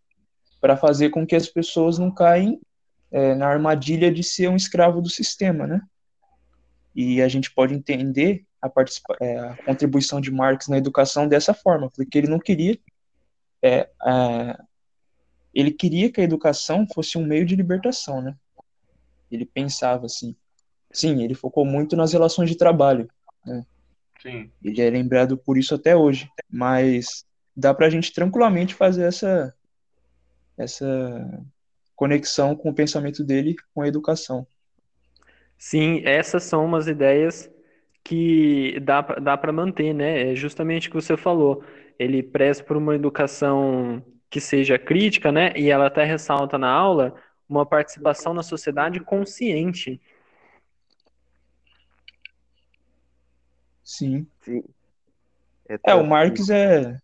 para 0.62 0.78
fazer 0.78 1.10
com 1.10 1.25
que 1.28 1.36
as 1.36 1.48
pessoas 1.48 1.98
não 1.98 2.12
caem 2.12 2.62
é, 3.16 3.34
na 3.34 3.48
armadilha 3.48 4.12
de 4.12 4.22
ser 4.22 4.50
um 4.50 4.58
escravo 4.58 5.02
do 5.02 5.10
sistema, 5.10 5.66
né? 5.66 5.82
E 6.94 7.22
a 7.22 7.30
gente 7.30 7.50
pode 7.50 7.74
entender 7.74 8.46
a, 8.62 8.70
é, 9.22 9.40
a 9.40 9.56
contribuição 9.64 10.20
de 10.20 10.30
Marx 10.30 10.68
na 10.68 10.78
educação 10.78 11.26
dessa 11.26 11.54
forma, 11.54 11.90
porque 11.90 12.18
ele 12.18 12.28
não 12.28 12.40
queria 12.40 12.78
é, 13.64 13.90
é, 14.06 14.58
ele 15.54 15.72
queria 15.72 16.12
que 16.12 16.20
a 16.20 16.26
educação 16.26 16.86
fosse 16.94 17.18
um 17.18 17.26
meio 17.26 17.46
de 17.46 17.56
libertação, 17.56 18.22
né? 18.22 18.36
Ele 19.32 19.46
pensava 19.46 20.08
assim. 20.08 20.36
Sim, 20.92 21.24
ele 21.24 21.34
focou 21.34 21.66
muito 21.66 21.96
nas 21.96 22.12
relações 22.12 22.50
de 22.50 22.58
trabalho, 22.58 23.10
né? 23.46 23.66
Sim. 24.22 24.52
Ele 24.62 24.82
é 24.82 24.90
lembrado 24.90 25.38
por 25.38 25.58
isso 25.58 25.74
até 25.74 25.96
hoje, 25.96 26.30
mas 26.50 27.26
dá 27.56 27.74
para 27.74 27.88
a 27.88 27.90
gente 27.90 28.12
tranquilamente 28.12 28.76
fazer 28.76 29.04
essa 29.04 29.56
essa 30.58 31.46
conexão 31.96 32.56
com 32.56 32.70
o 32.70 32.74
pensamento 32.74 33.24
dele 33.24 33.56
com 33.74 33.82
a 33.82 33.88
educação. 33.88 34.46
Sim, 35.58 36.02
essas 36.06 36.44
são 36.44 36.66
umas 36.66 36.88
ideias 36.88 37.50
que 38.04 38.80
dá, 38.82 39.02
dá 39.02 39.38
para 39.38 39.52
manter, 39.52 39.94
né? 39.94 40.32
É 40.32 40.36
justamente 40.36 40.88
o 40.88 40.92
que 40.92 41.02
você 41.02 41.18
falou. 41.18 41.64
Ele 41.98 42.22
preza 42.22 42.64
por 42.64 42.78
uma 42.78 42.94
educação 42.94 44.04
que 44.30 44.40
seja 44.40 44.78
crítica, 44.78 45.32
né? 45.32 45.54
E 45.56 45.70
ela 45.70 45.88
até 45.88 46.04
ressalta 46.04 46.58
na 46.58 46.70
aula 46.70 47.16
uma 47.48 47.66
participação 47.66 48.34
na 48.34 48.44
sociedade 48.44 49.00
consciente. 49.00 50.02
Sim. 53.84 54.28
Sim. 54.42 54.64
É, 55.70 55.80
é 55.84 55.96
o 55.96 56.06
Marx 56.06 56.50
é 56.50 57.00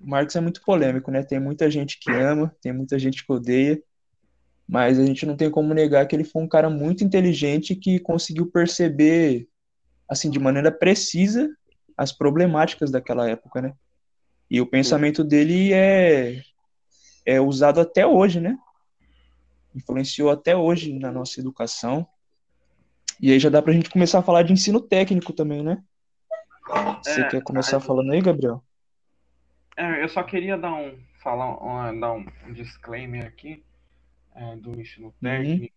o 0.00 0.08
Marx 0.08 0.34
é 0.34 0.40
muito 0.40 0.62
polêmico, 0.62 1.10
né? 1.10 1.22
Tem 1.22 1.38
muita 1.38 1.70
gente 1.70 1.98
que 2.00 2.10
ama, 2.10 2.54
tem 2.62 2.72
muita 2.72 2.98
gente 2.98 3.24
que 3.24 3.32
odeia, 3.32 3.80
mas 4.70 5.00
a 5.00 5.04
gente 5.04 5.26
não 5.26 5.36
tem 5.36 5.50
como 5.50 5.74
negar 5.74 6.06
que 6.06 6.14
ele 6.14 6.22
foi 6.22 6.40
um 6.40 6.48
cara 6.48 6.70
muito 6.70 7.02
inteligente 7.02 7.74
que 7.74 7.98
conseguiu 7.98 8.46
perceber 8.46 9.48
assim, 10.08 10.30
de 10.30 10.38
maneira 10.38 10.70
precisa 10.70 11.50
as 11.96 12.12
problemáticas 12.12 12.88
daquela 12.88 13.28
época, 13.28 13.60
né? 13.60 13.74
E 14.48 14.60
o 14.60 14.66
pensamento 14.66 15.24
dele 15.24 15.72
é, 15.72 16.40
é 17.26 17.40
usado 17.40 17.80
até 17.80 18.06
hoje, 18.06 18.38
né? 18.40 18.56
Influenciou 19.74 20.30
até 20.30 20.56
hoje 20.56 20.96
na 20.96 21.10
nossa 21.10 21.40
educação. 21.40 22.06
E 23.20 23.32
aí 23.32 23.40
já 23.40 23.50
dá 23.50 23.60
pra 23.60 23.72
gente 23.72 23.90
começar 23.90 24.20
a 24.20 24.22
falar 24.22 24.44
de 24.44 24.52
ensino 24.52 24.80
técnico 24.80 25.32
também, 25.32 25.64
né? 25.64 25.82
Você 27.02 27.22
é, 27.22 27.28
quer 27.28 27.42
começar 27.42 27.80
falando 27.80 28.12
aí, 28.12 28.20
Gabriel? 28.20 28.62
É, 29.76 30.00
eu 30.00 30.08
só 30.08 30.22
queria 30.22 30.56
dar 30.56 30.72
um, 30.72 30.96
falar, 31.20 31.60
um, 31.60 31.98
dar 31.98 32.12
um 32.12 32.52
disclaimer 32.52 33.26
aqui 33.26 33.64
é, 34.40 34.56
do 34.56 34.80
ensino 34.80 35.08
uhum. 35.08 35.12
técnico, 35.20 35.74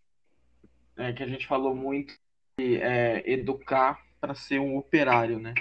uhum. 0.98 1.04
é, 1.04 1.14
que 1.14 1.22
a 1.22 1.28
gente 1.28 1.46
falou 1.46 1.76
muito 1.76 2.18
de 2.58 2.78
é, 2.78 3.30
educar 3.30 4.02
para 4.22 4.34
ser 4.34 4.60
um 4.60 4.78
operário, 4.78 5.38
né? 5.38 5.54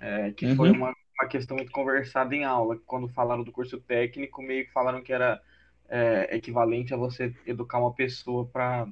É, 0.00 0.30
que 0.30 0.46
uhum. 0.46 0.56
foi 0.56 0.70
uma, 0.70 0.94
uma 1.20 1.28
questão 1.28 1.56
muito 1.56 1.70
conversada 1.70 2.34
em 2.34 2.44
aula. 2.44 2.80
Quando 2.86 3.08
falaram 3.08 3.44
do 3.44 3.52
curso 3.52 3.78
técnico, 3.78 4.40
meio 4.40 4.64
que 4.64 4.72
falaram 4.72 5.02
que 5.02 5.12
era 5.12 5.42
é, 5.88 6.34
equivalente 6.34 6.94
a 6.94 6.96
você 6.96 7.34
educar 7.46 7.78
uma 7.78 7.92
pessoa 7.92 8.46
para 8.46 8.88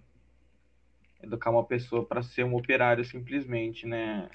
educar 1.23 1.51
uma 1.51 1.65
pessoa 1.65 2.05
para 2.05 2.23
ser 2.23 2.45
um 2.45 2.55
operário 2.55 3.05
simplesmente, 3.05 3.87
né? 3.87 4.29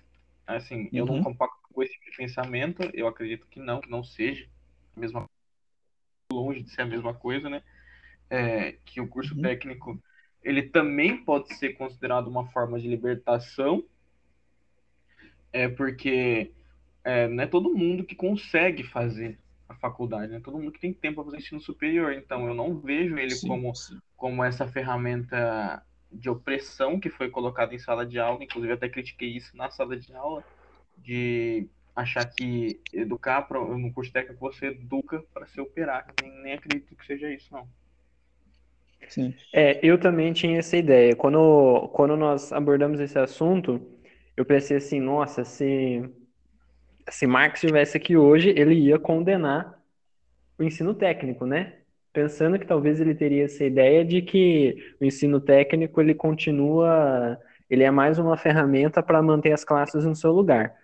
Assim, 0.48 0.90
eu 0.92 1.06
não 1.06 1.16
uhum. 1.16 1.24
compacto 1.24 1.58
com 1.72 1.84
esse 1.84 1.94
tipo 1.94 2.10
de 2.10 2.18
pensamento. 2.18 2.90
Eu 2.94 3.08
acredito 3.08 3.46
que 3.48 3.60
não, 3.60 3.80
que 3.80 3.90
não 3.90 4.04
seja 4.04 4.50
a 4.98 5.00
mesma 5.00 5.30
longe 6.34 6.64
de 6.64 6.72
ser 6.72 6.82
a 6.82 6.86
mesma 6.86 7.14
coisa, 7.14 7.50
né? 7.50 7.62
É, 8.34 8.78
que 8.86 9.02
o 9.02 9.08
curso 9.08 9.36
uhum. 9.36 9.42
técnico 9.42 10.02
ele 10.42 10.64
também 10.64 11.18
pode 11.18 11.54
ser 11.56 11.74
considerado 11.74 12.28
uma 12.28 12.48
forma 12.48 12.80
de 12.80 12.88
libertação 12.88 13.84
é 15.54 15.68
porque 15.68 16.52
é, 17.04 17.28
não 17.28 17.44
é 17.44 17.48
todo 17.48 17.76
mundo 17.76 18.04
que 18.04 18.16
consegue 18.16 18.84
fazer 18.84 19.38
a 19.68 19.76
faculdade, 19.76 20.32
né? 20.32 20.40
Todo 20.40 20.58
mundo 20.58 20.72
que 20.72 20.80
tem 20.80 20.94
tempo 20.94 21.16
para 21.16 21.26
fazer 21.26 21.38
ensino 21.38 21.62
superior. 21.62 22.14
Então, 22.14 22.48
eu 22.48 22.54
não 22.54 22.78
vejo 22.78 23.18
ele 23.18 23.32
sim, 23.32 23.48
como, 23.48 23.76
sim. 23.76 24.00
como 24.16 24.44
essa 24.44 24.68
ferramenta 24.68 25.84
de 26.12 26.30
opressão 26.30 27.00
que 27.00 27.10
foi 27.10 27.30
colocada 27.30 27.74
em 27.74 27.80
sala 27.80 28.06
de 28.06 28.20
aula. 28.20 28.44
Inclusive, 28.44 28.74
até 28.74 28.88
critiquei 28.88 29.30
isso 29.30 29.56
na 29.56 29.70
sala 29.70 29.98
de 29.98 30.14
aula, 30.14 30.44
de 30.98 31.68
achar 31.96 32.26
que 32.26 32.80
educar 32.94 33.42
pra, 33.44 33.60
no 33.60 33.92
curso 33.92 34.12
técnico 34.12 34.40
você 34.40 34.68
educa 34.68 35.24
para 35.34 35.48
ser 35.48 35.62
operário. 35.62 36.14
Nem, 36.22 36.44
nem 36.44 36.54
acredito 36.54 36.96
que 36.96 37.06
seja 37.06 37.32
isso, 37.32 37.52
não. 37.52 37.68
Sim. 39.08 39.34
É, 39.54 39.80
eu 39.86 40.00
também 40.00 40.32
tinha 40.34 40.60
essa 40.60 40.78
ideia. 40.78 41.16
Quando, 41.16 41.90
quando 41.94 42.16
nós 42.16 42.52
abordamos 42.52 43.00
esse 43.00 43.18
assunto, 43.20 43.82
eu 44.38 44.46
pensei 44.46 44.78
assim, 44.78 45.00
nossa, 45.00 45.44
se, 45.44 46.04
se 47.10 47.28
Marx 47.28 47.62
estivesse 47.64 47.98
aqui 47.98 48.16
hoje, 48.16 48.50
ele 48.50 48.76
ia 48.76 48.98
condenar 48.98 49.80
o 50.58 50.64
ensino 50.64 50.94
técnico, 50.94 51.46
né? 51.46 51.74
Pensando 52.14 52.60
que 52.60 52.66
talvez 52.66 53.00
ele 53.00 53.16
teria 53.16 53.46
essa 53.46 53.64
ideia 53.64 54.04
de 54.06 54.22
que 54.22 54.96
o 55.00 55.06
ensino 55.06 55.40
técnico 55.40 56.00
ele 56.02 56.14
continua, 56.14 57.38
ele 57.70 57.84
é 57.84 57.92
mais 57.92 58.20
uma 58.20 58.38
ferramenta 58.38 59.02
para 59.02 59.22
manter 59.22 59.54
as 59.54 59.64
classes 59.64 60.06
no 60.06 60.16
seu 60.16 60.32
lugar. 60.32 60.76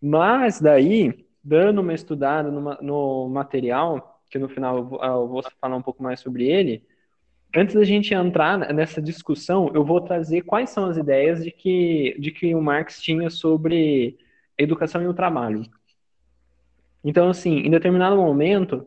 Mas 0.00 0.60
daí, 0.60 1.26
dando 1.42 1.80
uma 1.80 1.94
estudada 1.94 2.50
no, 2.50 2.60
no 2.82 3.28
material, 3.28 4.20
que 4.28 4.38
no 4.38 4.48
final 4.48 4.78
eu 4.78 4.84
vou, 4.84 5.04
eu 5.04 5.28
vou 5.28 5.42
falar 5.60 5.76
um 5.76 5.82
pouco 5.82 6.02
mais 6.02 6.20
sobre 6.20 6.48
ele, 6.48 6.84
Antes 7.54 7.74
da 7.74 7.84
gente 7.84 8.14
entrar 8.14 8.72
nessa 8.72 9.00
discussão, 9.00 9.70
eu 9.74 9.84
vou 9.84 10.00
trazer 10.00 10.40
quais 10.42 10.70
são 10.70 10.86
as 10.86 10.96
ideias 10.96 11.44
de 11.44 11.50
que, 11.50 12.16
de 12.18 12.30
que 12.30 12.54
o 12.54 12.62
Marx 12.62 13.00
tinha 13.00 13.28
sobre 13.28 14.16
a 14.58 14.62
educação 14.62 15.02
e 15.02 15.06
o 15.06 15.12
trabalho. 15.12 15.62
Então, 17.04 17.28
assim, 17.28 17.58
em 17.58 17.70
determinado 17.70 18.16
momento, 18.16 18.86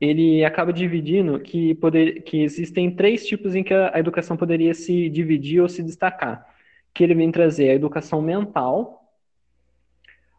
ele 0.00 0.44
acaba 0.44 0.72
dividindo 0.72 1.38
que, 1.38 1.74
poder, 1.76 2.22
que 2.22 2.42
existem 2.42 2.90
três 2.90 3.24
tipos 3.24 3.54
em 3.54 3.62
que 3.62 3.74
a, 3.74 3.94
a 3.94 4.00
educação 4.00 4.36
poderia 4.36 4.74
se 4.74 5.08
dividir 5.08 5.60
ou 5.60 5.68
se 5.68 5.82
destacar. 5.82 6.52
Que 6.92 7.04
ele 7.04 7.14
vem 7.14 7.30
trazer 7.30 7.70
a 7.70 7.74
educação 7.74 8.20
mental, 8.20 9.08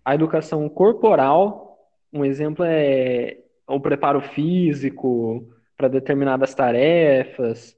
a 0.03 0.13
educação 0.13 0.67
corporal, 0.67 1.87
um 2.11 2.25
exemplo 2.25 2.65
é 2.67 3.37
o 3.67 3.79
preparo 3.79 4.19
físico, 4.19 5.47
para 5.79 5.87
determinadas 5.87 6.53
tarefas. 6.53 7.73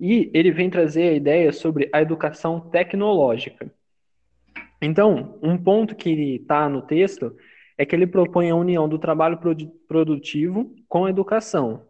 E 0.00 0.30
ele 0.32 0.50
vem 0.50 0.70
trazer 0.70 1.10
a 1.10 1.12
ideia 1.12 1.52
sobre 1.52 1.90
a 1.92 2.00
educação 2.00 2.58
tecnológica. 2.58 3.70
Então, 4.80 5.38
um 5.42 5.58
ponto 5.58 5.94
que 5.94 6.36
está 6.36 6.66
no 6.66 6.80
texto 6.80 7.36
é 7.76 7.84
que 7.84 7.94
ele 7.94 8.06
propõe 8.06 8.48
a 8.48 8.56
união 8.56 8.88
do 8.88 8.98
trabalho 8.98 9.38
produtivo 9.86 10.74
com 10.88 11.04
a 11.04 11.10
educação. 11.10 11.82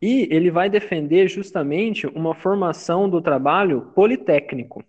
E 0.00 0.28
ele 0.30 0.52
vai 0.52 0.70
defender 0.70 1.26
justamente 1.26 2.06
uma 2.06 2.36
formação 2.36 3.10
do 3.10 3.20
trabalho 3.20 3.90
politécnico. 3.92 4.84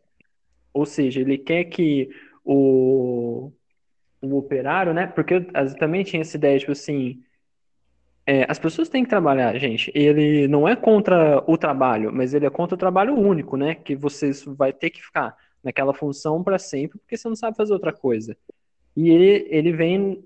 Ou 0.71 0.85
seja, 0.85 1.21
ele 1.21 1.39
quer 1.39 1.63
que 1.63 2.07
o, 2.45 3.51
o 4.21 4.37
operário, 4.37 4.93
né? 4.93 5.07
Porque 5.07 5.41
também 5.79 6.03
tinha 6.03 6.21
essa 6.21 6.37
ideia, 6.37 6.59
tipo 6.59 6.73
assim, 6.73 7.23
é, 8.29 8.45
as 8.47 8.59
pessoas 8.59 8.87
têm 8.89 9.03
que 9.03 9.09
trabalhar, 9.09 9.57
gente. 9.57 9.91
Ele 9.95 10.47
não 10.47 10.67
é 10.67 10.75
contra 10.75 11.43
o 11.47 11.57
trabalho, 11.57 12.13
mas 12.13 12.31
ele 12.31 12.45
é 12.45 12.49
contra 12.51 12.75
o 12.75 12.77
trabalho 12.77 13.15
único, 13.15 13.57
né? 13.57 13.73
Que 13.73 13.95
você 13.95 14.29
vai 14.45 14.71
ter 14.71 14.91
que 14.91 15.01
ficar 15.01 15.35
naquela 15.63 15.95
função 15.95 16.43
para 16.43 16.59
sempre, 16.59 16.99
porque 16.99 17.17
você 17.17 17.27
não 17.27 17.35
sabe 17.35 17.57
fazer 17.57 17.73
outra 17.73 17.91
coisa. 17.91 18.37
E 18.95 19.09
ele, 19.09 19.47
ele 19.49 19.73
vem 19.73 20.23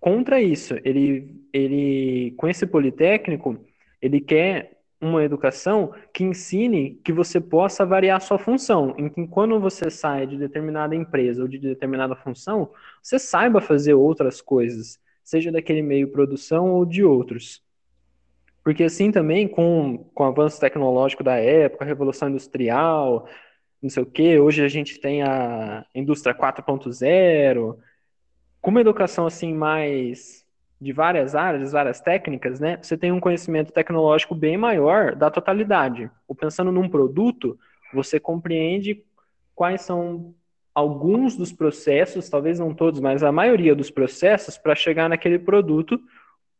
contra 0.00 0.40
isso. 0.40 0.74
Ele, 0.82 1.38
ele, 1.52 2.32
com 2.38 2.48
esse 2.48 2.66
politécnico, 2.66 3.62
ele 4.00 4.18
quer 4.18 4.80
uma 4.98 5.22
educação 5.22 5.92
que 6.14 6.24
ensine 6.24 6.98
que 7.04 7.12
você 7.12 7.38
possa 7.38 7.84
variar 7.84 8.22
sua 8.22 8.38
função, 8.38 8.94
em 8.96 9.10
que 9.10 9.26
quando 9.26 9.60
você 9.60 9.90
sai 9.90 10.26
de 10.26 10.38
determinada 10.38 10.96
empresa 10.96 11.42
ou 11.42 11.48
de 11.48 11.58
determinada 11.58 12.16
função, 12.16 12.70
você 13.02 13.18
saiba 13.18 13.60
fazer 13.60 13.92
outras 13.92 14.40
coisas, 14.40 14.98
seja 15.22 15.52
daquele 15.52 15.82
meio 15.82 16.10
produção 16.10 16.70
ou 16.70 16.84
de 16.84 17.04
outros. 17.04 17.62
Porque 18.64 18.84
assim 18.84 19.10
também, 19.10 19.48
com, 19.48 19.98
com 20.14 20.24
o 20.24 20.26
avanço 20.26 20.60
tecnológico 20.60 21.24
da 21.24 21.36
época, 21.36 21.84
a 21.84 21.86
revolução 21.86 22.28
industrial, 22.28 23.28
não 23.82 23.90
sei 23.90 24.02
o 24.02 24.06
quê, 24.06 24.38
hoje 24.38 24.64
a 24.64 24.68
gente 24.68 25.00
tem 25.00 25.22
a 25.22 25.84
indústria 25.94 26.34
4.0, 26.34 27.76
com 28.60 28.70
uma 28.70 28.80
educação 28.80 29.26
assim 29.26 29.52
mais 29.52 30.42
de 30.80 30.92
várias 30.92 31.34
áreas, 31.34 31.72
várias 31.72 32.00
técnicas, 32.00 32.58
né, 32.58 32.78
você 32.80 32.96
tem 32.96 33.12
um 33.12 33.20
conhecimento 33.20 33.72
tecnológico 33.72 34.34
bem 34.34 34.56
maior 34.56 35.14
da 35.14 35.30
totalidade. 35.30 36.10
Ou 36.26 36.34
pensando 36.34 36.72
num 36.72 36.88
produto, 36.88 37.58
você 37.92 38.18
compreende 38.18 39.04
quais 39.54 39.82
são 39.82 40.34
alguns 40.74 41.36
dos 41.36 41.52
processos, 41.52 42.28
talvez 42.28 42.58
não 42.58 42.74
todos, 42.74 43.00
mas 43.00 43.22
a 43.22 43.30
maioria 43.30 43.74
dos 43.74 43.90
processos 43.90 44.56
para 44.56 44.74
chegar 44.74 45.08
naquele 45.08 45.38
produto 45.38 46.00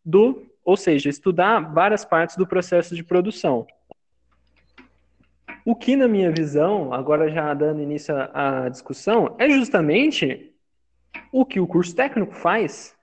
do, 0.05 0.47
ou 0.65 0.77
seja, 0.77 1.09
estudar 1.09 1.61
várias 1.73 2.05
partes 2.05 2.37
do 2.37 2.47
processo 2.47 2.95
de 2.95 3.03
produção. 3.03 3.67
O 5.65 5.77
que, 5.77 5.95
na 5.95 6.09
minha 6.09 6.31
visão, 6.31 6.93
agora 6.93 7.31
já 7.31 7.55
dando 7.55 7.81
início 7.81 8.15
à 8.35 8.69
discussão, 8.69 9.37
é 9.39 9.49
justamente 9.49 10.53
o 11.31 11.47
que 11.47 11.61
o 11.61 11.67
curso 11.67 11.95
técnico 11.95 12.35
faz. 12.35 12.97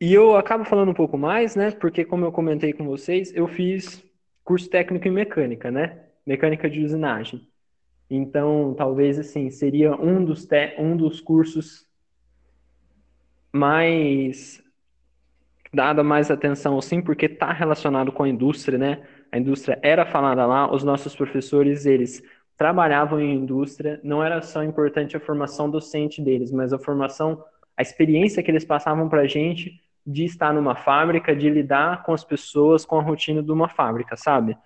E 0.00 0.12
eu 0.12 0.36
acabo 0.36 0.64
falando 0.64 0.90
um 0.90 0.94
pouco 0.94 1.16
mais, 1.16 1.54
né? 1.54 1.70
Porque, 1.70 2.04
como 2.04 2.24
eu 2.24 2.32
comentei 2.32 2.72
com 2.72 2.84
vocês, 2.84 3.32
eu 3.34 3.46
fiz 3.46 4.04
curso 4.42 4.68
técnico 4.68 5.06
em 5.06 5.12
mecânica, 5.12 5.70
né? 5.70 6.00
Mecânica 6.26 6.68
de 6.68 6.84
usinagem. 6.84 7.48
Então, 8.08 8.74
talvez, 8.76 9.18
assim, 9.18 9.50
seria 9.50 9.94
um 9.94 10.24
dos, 10.24 10.46
um 10.78 10.96
dos 10.96 11.20
cursos 11.20 11.86
mais 13.52 14.62
dada 15.72 16.04
mais 16.04 16.30
atenção, 16.30 16.80
sim, 16.80 17.02
porque 17.02 17.26
está 17.26 17.52
relacionado 17.52 18.12
com 18.12 18.22
a 18.22 18.28
indústria, 18.28 18.78
né? 18.78 19.02
A 19.32 19.38
indústria 19.38 19.78
era 19.82 20.06
falada 20.06 20.46
lá, 20.46 20.72
os 20.72 20.84
nossos 20.84 21.16
professores, 21.16 21.84
eles 21.84 22.22
trabalhavam 22.56 23.20
em 23.20 23.34
indústria, 23.34 24.00
não 24.04 24.22
era 24.22 24.40
só 24.40 24.62
importante 24.62 25.16
a 25.16 25.20
formação 25.20 25.68
docente 25.68 26.22
deles, 26.22 26.52
mas 26.52 26.72
a 26.72 26.78
formação, 26.78 27.42
a 27.76 27.82
experiência 27.82 28.42
que 28.42 28.50
eles 28.50 28.64
passavam 28.64 29.08
para 29.08 29.22
a 29.22 29.26
gente 29.26 29.80
de 30.06 30.24
estar 30.24 30.52
numa 30.52 30.76
fábrica, 30.76 31.34
de 31.34 31.50
lidar 31.50 32.04
com 32.04 32.12
as 32.12 32.22
pessoas, 32.22 32.84
com 32.84 32.98
a 32.98 33.02
rotina 33.02 33.42
de 33.42 33.50
uma 33.50 33.68
fábrica, 33.68 34.16
sabe? 34.16 34.56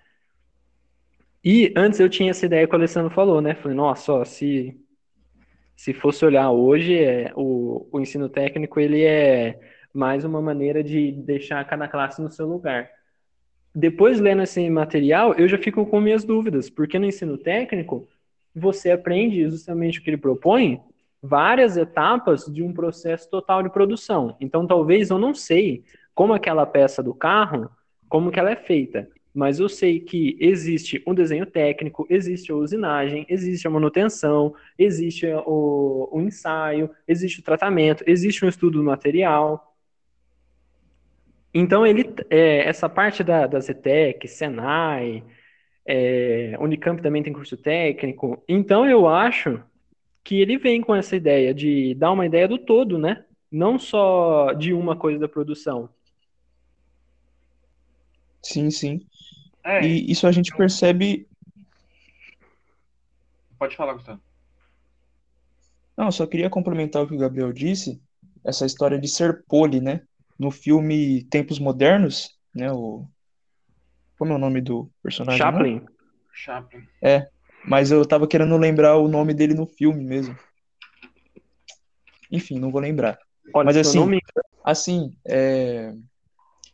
E 1.43 1.73
antes 1.75 1.99
eu 1.99 2.09
tinha 2.09 2.31
essa 2.31 2.45
ideia 2.45 2.67
que 2.67 2.73
o 2.73 2.77
Alessandro 2.77 3.09
falou, 3.09 3.41
né? 3.41 3.55
Falei, 3.55 3.75
nossa, 3.75 4.11
ó, 4.11 4.25
se, 4.25 4.77
se 5.75 5.93
fosse 5.93 6.25
olhar 6.25 6.51
hoje, 6.51 6.97
é, 6.97 7.31
o, 7.35 7.87
o 7.91 7.99
ensino 7.99 8.27
técnico 8.27 8.79
ele 8.79 9.03
é 9.03 9.59
mais 9.93 10.25
uma 10.25 10.41
maneira 10.41 10.83
de 10.83 11.11
deixar 11.11 11.65
cada 11.65 11.87
classe 11.87 12.21
no 12.21 12.29
seu 12.29 12.47
lugar. 12.47 12.89
Depois, 13.73 14.19
lendo 14.19 14.41
esse 14.41 14.69
material, 14.69 15.33
eu 15.35 15.47
já 15.47 15.57
fico 15.57 15.85
com 15.85 16.01
minhas 16.01 16.23
dúvidas, 16.23 16.69
porque 16.69 16.99
no 16.99 17.05
ensino 17.05 17.37
técnico, 17.37 18.07
você 18.53 18.91
aprende 18.91 19.43
justamente 19.49 19.99
o 19.99 20.03
que 20.03 20.09
ele 20.09 20.17
propõe, 20.17 20.81
várias 21.21 21.77
etapas 21.77 22.45
de 22.45 22.63
um 22.63 22.73
processo 22.73 23.29
total 23.29 23.61
de 23.63 23.69
produção. 23.69 24.35
Então, 24.39 24.65
talvez 24.65 25.09
eu 25.09 25.17
não 25.17 25.33
sei 25.33 25.83
como 26.13 26.33
aquela 26.33 26.65
peça 26.65 27.03
do 27.03 27.13
carro, 27.13 27.69
como 28.09 28.31
que 28.31 28.39
ela 28.39 28.51
é 28.51 28.55
feita, 28.55 29.07
mas 29.33 29.59
eu 29.59 29.69
sei 29.69 29.99
que 29.99 30.37
existe 30.39 31.03
um 31.07 31.13
desenho 31.13 31.45
técnico, 31.45 32.05
existe 32.09 32.51
a 32.51 32.55
usinagem, 32.55 33.25
existe 33.29 33.67
a 33.67 33.69
manutenção, 33.71 34.53
existe 34.77 35.27
o, 35.45 36.09
o 36.11 36.21
ensaio, 36.21 36.89
existe 37.07 37.39
o 37.39 37.43
tratamento, 37.43 38.03
existe 38.07 38.43
um 38.43 38.49
estudo 38.49 38.79
do 38.79 38.83
material. 38.83 39.75
Então, 41.53 41.85
ele, 41.85 42.03
é, 42.29 42.67
essa 42.67 42.87
parte 42.87 43.23
da, 43.23 43.47
da 43.47 43.59
Zetec, 43.59 44.27
Senai, 44.27 45.23
é, 45.85 46.55
Unicamp 46.59 47.01
também 47.01 47.23
tem 47.23 47.33
curso 47.33 47.57
técnico. 47.57 48.43
Então, 48.47 48.87
eu 48.89 49.07
acho 49.07 49.61
que 50.23 50.41
ele 50.41 50.57
vem 50.57 50.81
com 50.81 50.95
essa 50.95 51.15
ideia 51.15 51.53
de 51.53 51.95
dar 51.95 52.11
uma 52.11 52.25
ideia 52.25 52.47
do 52.47 52.57
todo, 52.57 52.97
né? 52.99 53.25
Não 53.51 53.79
só 53.79 54.53
de 54.53 54.73
uma 54.73 54.95
coisa 54.95 55.19
da 55.19 55.27
produção. 55.27 55.89
Sim, 58.43 58.69
sim. 58.71 59.07
É, 59.63 59.85
e 59.85 60.11
isso 60.11 60.27
a 60.27 60.31
gente 60.31 60.55
percebe. 60.55 61.27
Pode 63.57 63.75
falar, 63.75 63.93
Gustavo. 63.93 64.21
Não, 65.97 66.11
só 66.11 66.25
queria 66.25 66.49
complementar 66.49 67.03
o 67.03 67.07
que 67.07 67.13
o 67.13 67.19
Gabriel 67.19 67.51
disse, 67.51 68.01
essa 68.43 68.65
história 68.65 68.97
de 68.97 69.07
ser 69.07 69.43
pole, 69.45 69.81
né? 69.81 70.01
No 70.37 70.49
filme 70.49 71.23
Tempos 71.23 71.59
Modernos, 71.59 72.37
né? 72.55 72.71
O... 72.71 73.05
Como 74.17 74.31
é 74.31 74.35
o 74.35 74.39
nome 74.39 74.61
do 74.61 74.89
personagem? 75.03 75.37
Chaplin. 75.37 75.75
Não? 75.79 75.87
Chaplin. 76.31 76.87
É, 77.01 77.27
mas 77.65 77.91
eu 77.91 78.05
tava 78.05 78.27
querendo 78.27 78.55
lembrar 78.57 78.97
o 78.97 79.07
nome 79.07 79.33
dele 79.33 79.53
no 79.53 79.65
filme 79.65 80.03
mesmo. 80.03 80.37
Enfim, 82.31 82.59
não 82.59 82.71
vou 82.71 82.79
lembrar. 82.79 83.19
Olha, 83.53 83.65
Mas 83.65 83.77
assim, 83.77 83.99
nome... 83.99 84.21
assim 84.63 85.15
é... 85.27 85.93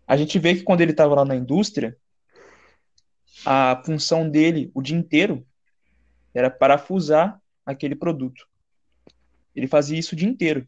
a 0.06 0.18
gente 0.18 0.38
vê 0.38 0.56
que 0.56 0.64
quando 0.64 0.82
ele 0.82 0.94
tava 0.94 1.16
lá 1.16 1.26
na 1.26 1.36
indústria, 1.36 1.98
a 3.46 3.82
função 3.86 4.30
dele 4.30 4.72
o 4.74 4.82
dia 4.82 4.98
inteiro 4.98 5.46
era 6.34 6.50
parafusar 6.50 7.40
aquele 7.66 7.96
produto. 7.96 8.46
Ele 9.56 9.68
fazia 9.68 9.98
isso 9.98 10.14
o 10.14 10.18
dia 10.18 10.28
inteiro. 10.28 10.68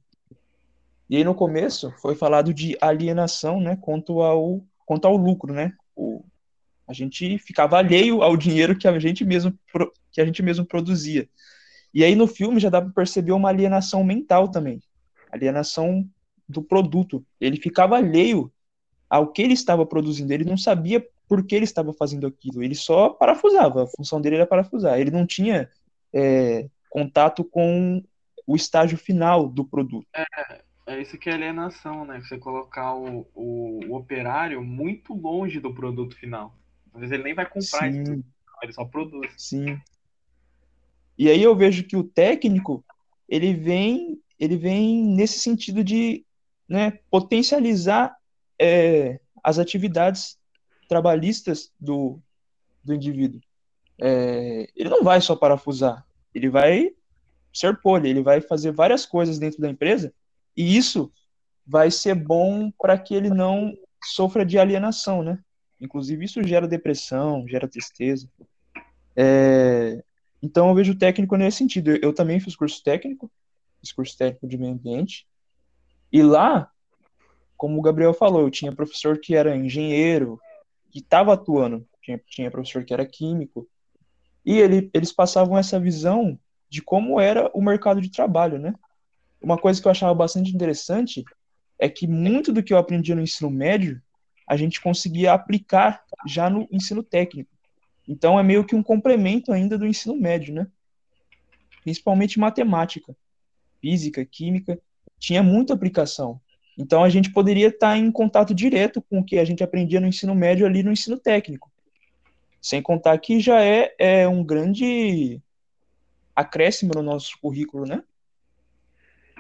E 1.10 1.18
aí 1.18 1.24
no 1.24 1.36
começo 1.36 1.92
foi 2.02 2.16
falado 2.16 2.54
de 2.54 2.78
alienação, 2.80 3.60
né, 3.60 3.76
quanto 3.76 4.22
ao 4.22 4.64
quanto 4.86 5.06
ao 5.06 5.18
lucro, 5.18 5.54
né? 5.54 5.74
O, 5.96 6.24
a 6.88 6.94
gente 6.94 7.38
ficava 7.40 7.78
alheio 7.78 8.22
ao 8.22 8.38
dinheiro 8.38 8.78
que 8.78 8.88
a 8.88 8.98
gente 9.00 9.26
mesmo 9.26 9.58
que 10.12 10.22
a 10.22 10.26
gente 10.26 10.42
mesmo 10.42 10.66
produzia. 10.66 11.28
E 11.94 12.04
aí 12.04 12.16
no 12.16 12.28
filme 12.28 12.60
já 12.60 12.70
dá 12.70 12.82
para 12.82 12.92
perceber 12.92 13.32
uma 13.32 13.50
alienação 13.50 14.04
mental 14.04 14.50
também, 14.50 14.82
alienação 15.32 16.08
do 16.48 16.62
produto. 16.62 17.26
Ele 17.40 17.58
ficava 17.58 17.98
alheio 17.98 18.52
ao 19.10 19.32
que 19.32 19.42
ele 19.42 19.54
estava 19.54 19.86
produzindo, 19.86 20.32
ele 20.34 20.46
não 20.46 20.58
sabia 20.58 21.06
por 21.28 21.46
que 21.46 21.56
ele 21.56 21.66
estava 21.66 21.94
fazendo 21.94 22.26
aquilo, 22.26 22.64
ele 22.64 22.76
só 22.76 23.10
parafusava, 23.10 23.84
a 23.84 23.88
função 23.88 24.22
dele 24.22 24.38
era 24.38 24.48
parafusar, 24.48 25.00
ele 25.00 25.12
não 25.12 25.26
tinha 25.26 25.70
é, 26.14 26.68
contato 26.90 27.44
com 27.44 28.04
o 28.46 28.56
estágio 28.56 28.98
final 28.98 29.48
do 29.48 29.66
produto. 29.66 30.08
É, 30.16 30.62
é 30.88 31.02
isso 31.02 31.18
que 31.18 31.30
é 31.30 31.34
alienação, 31.34 32.06
né? 32.06 32.22
Você 32.22 32.38
colocar 32.38 32.96
o, 32.96 33.28
o, 33.36 33.80
o 33.90 33.96
operário 33.96 34.64
muito 34.64 35.14
longe 35.14 35.60
do 35.60 35.74
produto 35.74 36.16
final. 36.16 36.56
Às 36.94 37.02
vezes 37.02 37.14
ele 37.14 37.24
nem 37.24 37.36
vai 37.36 37.46
comprar 37.46 37.92
Sim. 37.92 38.02
isso, 38.02 38.24
ele 38.64 38.74
só 38.74 38.86
produz. 38.86 39.32
Sim. 39.38 39.80
E 41.18 41.30
aí 41.30 41.44
eu 41.44 41.56
vejo 41.56 41.84
que 41.84 41.98
o 41.98 42.04
técnico, 42.04 42.86
ele 43.28 43.54
vem, 43.54 44.22
ele 44.40 44.56
vem 44.56 45.04
nesse 45.04 45.40
sentido 45.40 45.84
de 45.84 46.26
né, 46.70 47.00
potencializar 47.10 48.16
é, 48.60 49.20
as 49.44 49.60
atividades 49.60 50.38
trabalhistas 50.88 51.72
do, 51.80 52.20
do 52.84 52.94
indivíduo. 52.94 53.42
É, 54.00 54.70
ele 54.76 54.90
não 54.90 55.04
vai 55.04 55.20
só 55.22 55.36
parafusar, 55.36 56.06
ele 56.34 56.50
vai 56.50 56.92
ser 57.54 57.80
pole, 57.82 58.10
ele 58.10 58.22
vai 58.22 58.42
fazer 58.42 58.72
várias 58.72 59.06
coisas 59.06 59.40
dentro 59.40 59.60
da 59.60 59.70
empresa, 59.70 60.14
e 60.56 60.78
isso 60.78 61.12
vai 61.66 61.92
ser 61.92 62.16
bom 62.16 62.72
para 62.72 62.98
que 62.98 63.14
ele 63.14 63.30
não 63.30 63.74
sofra 64.04 64.46
de 64.46 64.58
alienação, 64.58 65.22
né? 65.22 65.40
Inclusive, 65.80 66.26
isso 66.26 66.42
gera 66.44 66.68
depressão, 66.68 67.48
gera 67.48 67.68
tristeza. 67.68 68.30
É, 69.16 70.04
então 70.42 70.70
eu 70.70 70.76
vejo 70.76 70.94
o 70.94 70.98
técnico 70.98 71.36
nesse 71.36 71.58
sentido. 71.58 71.92
Eu, 71.92 71.98
eu 72.02 72.14
também 72.14 72.40
fiz 72.40 72.56
curso 72.56 72.84
técnico, 72.84 73.30
fiz 73.80 73.92
curso 73.92 74.18
técnico 74.18 74.48
de 74.48 74.58
meio 74.58 74.74
ambiente. 74.74 75.28
E 76.12 76.24
lá, 76.24 76.72
como 77.56 77.78
o 77.78 77.82
Gabriel 77.82 78.14
falou, 78.14 78.42
eu 78.42 78.52
tinha 78.52 78.72
professor 78.72 79.20
que 79.20 79.36
era 79.36 79.56
engenheiro, 79.56 80.40
que 80.98 81.04
estava 81.04 81.34
atuando, 81.34 81.88
tinha, 82.02 82.20
tinha 82.28 82.50
professor 82.50 82.84
que 82.84 82.92
era 82.92 83.06
químico. 83.06 83.70
E 84.44 84.58
ele, 84.58 84.90
eles 84.94 85.12
passavam 85.12 85.56
essa 85.56 85.80
visão 85.80 86.40
de 86.68 86.82
como 86.82 87.20
era 87.22 87.52
o 87.54 87.62
mercado 87.62 88.02
de 88.02 88.10
trabalho, 88.10 88.58
né? 88.58 88.74
Uma 89.40 89.60
coisa 89.60 89.80
que 89.80 89.88
eu 89.88 89.92
achava 89.92 90.14
bastante 90.16 90.54
interessante 90.54 91.24
é 91.78 91.88
que 91.88 92.08
muito 92.08 92.52
do 92.52 92.64
que 92.64 92.74
eu 92.74 92.78
aprendi 92.78 93.14
no 93.14 93.22
ensino 93.22 93.52
médio, 93.52 94.02
a 94.48 94.58
gente 94.58 94.82
conseguia 94.82 95.34
aplicar 95.34 96.04
já 96.26 96.50
no 96.50 96.68
ensino 96.72 97.04
técnico. 97.04 97.52
Então 98.08 98.40
é 98.40 98.44
meio 98.44 98.66
que 98.66 98.76
um 98.76 98.82
complemento 98.82 99.52
ainda 99.52 99.78
do 99.78 99.86
ensino 99.86 100.16
médio, 100.16 100.56
né? 100.56 100.68
principalmente 101.84 102.40
matemática, 102.40 103.16
física, 103.80 104.26
química, 104.26 104.82
tinha 105.20 105.44
muita 105.44 105.76
aplicação. 105.76 106.42
Então 106.78 107.04
a 107.04 107.10
gente 107.10 107.32
poderia 107.32 107.70
estar 107.70 107.98
em 107.98 108.12
contato 108.12 108.54
direto 108.54 109.02
com 109.02 109.20
o 109.20 109.24
que 109.24 109.40
a 109.40 109.46
gente 109.46 109.64
aprendia 109.64 110.00
no 110.00 110.08
ensino 110.08 110.36
médio 110.36 110.66
ali 110.66 110.84
no 110.84 110.92
ensino 110.92 111.18
técnico. 111.18 111.72
Sem 112.62 112.82
contar 112.82 113.18
que 113.18 113.40
já 113.40 113.64
é, 113.64 113.96
é 113.98 114.28
um 114.28 114.44
grande 114.44 115.42
acréscimo 116.36 116.92
no 116.94 117.02
nosso 117.02 117.38
currículo, 117.42 117.86
né? 117.86 118.04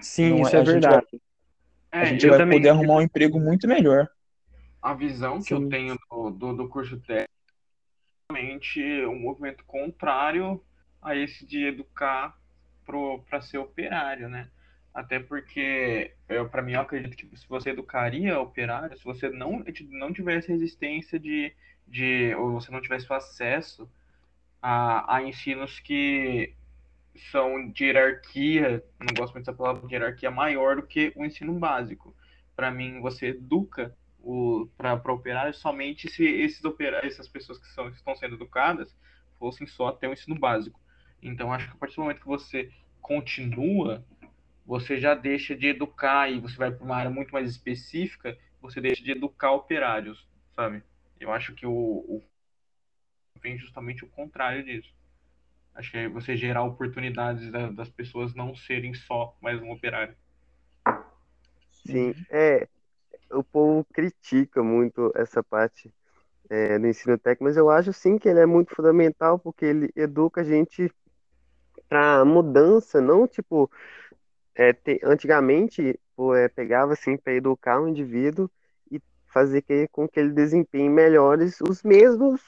Sim, 0.02 0.32
Não, 0.32 0.41
isso 0.41 0.56
é, 0.56 0.60
é 0.60 0.63
verdade. 0.63 1.08
Vai, 1.91 2.02
a 2.02 2.06
gente 2.06 2.26
é, 2.26 2.30
vai 2.30 2.38
também, 2.39 2.58
poder 2.58 2.69
arrumar 2.69 2.95
um 2.95 3.02
emprego 3.02 3.39
muito 3.39 3.67
melhor. 3.67 4.10
A 4.82 4.93
visão 4.93 5.39
que 5.39 5.50
Sim. 5.50 5.63
eu 5.63 5.69
tenho 5.69 5.97
do, 6.10 6.30
do, 6.32 6.54
do 6.56 6.69
curso 6.69 6.97
técnico 7.00 7.30
é 8.30 8.34
realmente 8.34 9.06
um 9.06 9.19
movimento 9.19 9.63
contrário 9.65 10.63
a 11.02 11.15
esse 11.15 11.45
de 11.45 11.65
educar 11.65 12.38
para 12.86 13.41
ser 13.41 13.58
operário, 13.58 14.30
né? 14.30 14.50
Até 14.98 15.20
porque, 15.20 16.16
para 16.50 16.64
mim, 16.64 16.74
eu 16.74 16.82
acredito 16.82 17.16
que 17.16 17.38
se 17.38 17.48
você 17.48 17.70
educaria 17.70 18.40
operário, 18.40 18.98
se 18.98 19.04
você 19.04 19.30
não, 19.30 19.64
não 19.92 20.12
tivesse 20.12 20.48
resistência 20.48 21.20
de, 21.20 21.56
de 21.86 22.34
ou 22.34 22.54
você 22.54 22.72
não 22.72 22.82
tivesse 22.82 23.06
acesso 23.14 23.88
a, 24.60 25.18
a 25.18 25.22
ensinos 25.22 25.80
que 25.80 26.56
são 27.32 27.70
de 27.70 27.86
hierarquia, 27.86 28.84
não 29.00 29.14
gosto 29.16 29.34
muito 29.34 29.46
dessa 29.46 29.56
palavra, 29.56 29.88
de 29.88 29.94
hierarquia 29.94 30.32
maior 30.32 30.78
do 30.78 30.88
que 30.88 31.14
o 31.16 31.24
ensino 31.24 31.54
básico. 31.54 32.16
Para 32.56 32.72
mim, 32.72 33.00
você 33.00 33.28
educa 33.28 33.96
para 34.76 35.14
operários 35.14 35.60
somente 35.60 36.10
se 36.10 36.26
esses 36.26 36.66
operários, 36.66 37.14
essas 37.14 37.28
pessoas 37.28 37.60
que, 37.60 37.68
são, 37.68 37.88
que 37.92 37.98
estão 37.98 38.16
sendo 38.16 38.34
educadas 38.34 38.98
fossem 39.38 39.68
só 39.68 39.90
até 39.90 40.10
o 40.10 40.14
ensino 40.14 40.36
básico. 40.36 40.82
Então, 41.22 41.54
acho 41.54 41.68
que 41.68 41.74
a 41.74 41.78
partir 41.78 41.98
do 41.98 42.02
momento 42.02 42.22
que 42.22 42.26
você 42.26 42.72
continua 43.00 44.04
você 44.67 44.99
já 44.99 45.15
deixa 45.15 45.56
de 45.56 45.67
educar 45.67 46.30
e 46.30 46.41
você 46.41 46.58
vai 46.58 46.69
para 46.69 46.84
uma 46.84 46.97
área 46.97 47.10
muito 47.10 47.32
mais 47.32 47.49
específica, 47.49 48.38
você 48.62 48.82
deixa 48.82 49.01
de 49.01 49.12
educar 49.12 49.53
operários, 49.53 50.27
sabe? 50.53 50.84
Eu 51.17 51.32
acho 51.32 51.56
que 51.56 51.65
o, 51.65 51.71
o 51.71 52.21
vem 53.41 53.58
justamente 53.58 54.03
o 54.03 54.10
contrário 54.10 54.65
disso. 54.65 54.93
Acho 55.73 55.91
que 55.91 55.97
é 55.97 56.10
você 56.10 56.36
gerar 56.36 56.63
oportunidades 56.63 57.49
da, 57.49 57.71
das 57.71 57.88
pessoas 57.89 58.36
não 58.36 58.53
serem 58.56 58.93
só 58.93 59.38
mais 59.41 59.62
um 59.62 59.71
operário. 59.71 60.15
Sim, 61.86 62.13
é. 62.30 62.67
O 63.32 63.43
povo 63.43 63.86
critica 63.93 64.62
muito 64.62 65.12
essa 65.15 65.41
parte 65.41 65.93
é, 66.49 66.77
do 66.77 66.88
ensino 66.88 67.17
técnico, 67.17 67.45
mas 67.45 67.58
eu 67.58 67.69
acho 67.69 67.93
sim 67.93 68.17
que 68.17 68.27
ele 68.27 68.39
é 68.39 68.45
muito 68.45 68.75
fundamental 68.75 69.39
porque 69.39 69.65
ele 69.65 69.91
educa 69.95 70.41
a 70.41 70.43
gente 70.43 70.91
para 71.88 72.25
mudança, 72.25 72.99
não 73.01 73.27
tipo 73.27 73.71
é, 74.58 74.74
te, 74.74 75.00
antigamente 75.04 76.00
é, 76.36 76.48
pegava 76.50 76.93
assim 76.93 77.15
para 77.15 77.34
educar 77.34 77.80
o 77.80 77.88
indivíduo 77.88 78.50
e 78.91 79.00
fazer 79.28 79.62
que, 79.62 79.88
com 79.89 80.08
que 80.08 80.20
ele 80.20 80.32
desempenhe 80.32 80.89
melhores 80.89 81.62
os 81.62 81.84
mesmos 81.84 82.41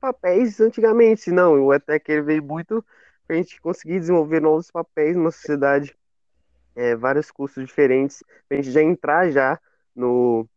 papéis 0.00 0.60
antigamente. 0.60 1.30
Não, 1.30 1.70
até 1.70 2.00
que 2.00 2.10
ele 2.10 2.22
veio 2.22 2.42
muito 2.42 2.84
para 3.26 3.36
a 3.36 3.38
gente 3.38 3.60
conseguir 3.60 4.00
desenvolver 4.00 4.40
novos 4.40 4.72
papéis 4.72 5.16
numa 5.16 5.30
sociedade, 5.30 5.96
é, 6.74 6.96
vários 6.96 7.30
cursos 7.30 7.64
diferentes, 7.64 8.24
para 8.48 8.58
a 8.58 8.60
gente 8.60 8.72
já 8.72 8.82
entrar 8.82 9.30
já 9.30 9.58
no, 9.94 10.48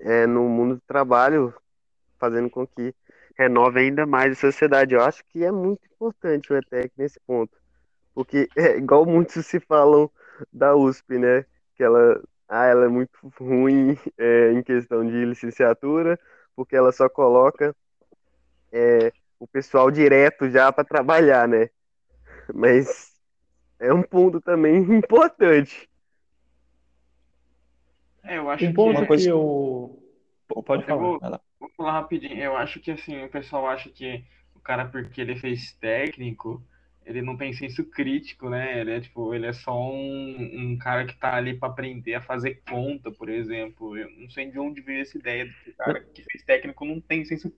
é, 0.00 0.26
no 0.26 0.48
mundo 0.50 0.74
do 0.76 0.82
trabalho, 0.82 1.52
fazendo 2.18 2.50
com 2.50 2.66
que 2.66 2.94
renove 3.38 3.80
ainda 3.80 4.04
mais 4.04 4.32
a 4.32 4.40
sociedade. 4.40 4.94
Eu 4.94 5.02
acho 5.02 5.24
que 5.24 5.42
é 5.42 5.50
muito 5.50 5.80
importante 5.86 6.52
o 6.52 6.56
ETEC 6.56 6.92
nesse 6.96 7.18
ponto. 7.26 7.61
Porque 8.14 8.48
é 8.56 8.76
igual 8.76 9.06
muitos 9.06 9.46
se 9.46 9.60
falam 9.60 10.10
da 10.52 10.74
USP, 10.74 11.18
né? 11.18 11.44
Que 11.74 11.82
ela, 11.82 12.22
ah, 12.48 12.66
ela 12.66 12.84
é 12.84 12.88
muito 12.88 13.10
ruim 13.38 13.98
é, 14.18 14.52
em 14.52 14.62
questão 14.62 15.04
de 15.06 15.24
licenciatura, 15.24 16.18
porque 16.54 16.76
ela 16.76 16.92
só 16.92 17.08
coloca 17.08 17.74
é, 18.70 19.12
o 19.38 19.46
pessoal 19.46 19.90
direto 19.90 20.50
já 20.50 20.72
para 20.72 20.84
trabalhar, 20.84 21.48
né? 21.48 21.68
Mas 22.54 23.12
é 23.78 23.92
um 23.92 24.02
ponto 24.02 24.40
também 24.40 24.76
importante. 24.94 25.88
É, 28.22 28.38
eu 28.38 28.48
acho 28.48 28.66
um 28.66 28.72
ponto 28.72 29.00
que, 29.00 29.06
coisa... 29.06 29.24
que 29.24 29.30
eu. 29.30 29.98
Pode 30.64 30.84
falar. 30.84 31.02
Eu 31.02 31.18
vou, 31.18 31.40
vou 31.58 31.70
falar 31.76 31.92
rapidinho. 31.92 32.38
Eu 32.38 32.56
acho 32.56 32.78
que 32.78 32.90
assim, 32.90 33.24
o 33.24 33.28
pessoal 33.28 33.66
acha 33.66 33.88
que 33.90 34.24
o 34.54 34.60
cara, 34.60 34.84
porque 34.84 35.20
ele 35.20 35.34
fez 35.34 35.72
técnico, 35.72 36.62
ele 37.04 37.22
não 37.22 37.36
tem 37.36 37.52
senso 37.52 37.84
crítico, 37.84 38.48
né? 38.50 38.80
Ele 38.80 38.92
é 38.92 39.00
tipo, 39.00 39.34
ele 39.34 39.46
é 39.46 39.52
só 39.52 39.76
um, 39.76 40.72
um 40.72 40.78
cara 40.78 41.06
que 41.06 41.16
tá 41.18 41.34
ali 41.36 41.58
para 41.58 41.68
aprender 41.68 42.14
a 42.14 42.22
fazer 42.22 42.62
conta, 42.68 43.10
por 43.10 43.28
exemplo. 43.28 43.96
Eu 43.96 44.10
não 44.18 44.30
sei 44.30 44.50
de 44.50 44.58
onde 44.58 44.80
veio 44.80 45.02
essa 45.02 45.18
ideia 45.18 45.46
de 45.46 45.54
que 45.56 45.70
o 45.70 45.74
cara 45.76 46.00
que 46.14 46.22
fez 46.24 46.44
técnico 46.44 46.84
não 46.84 47.00
tem 47.00 47.24
senso 47.24 47.52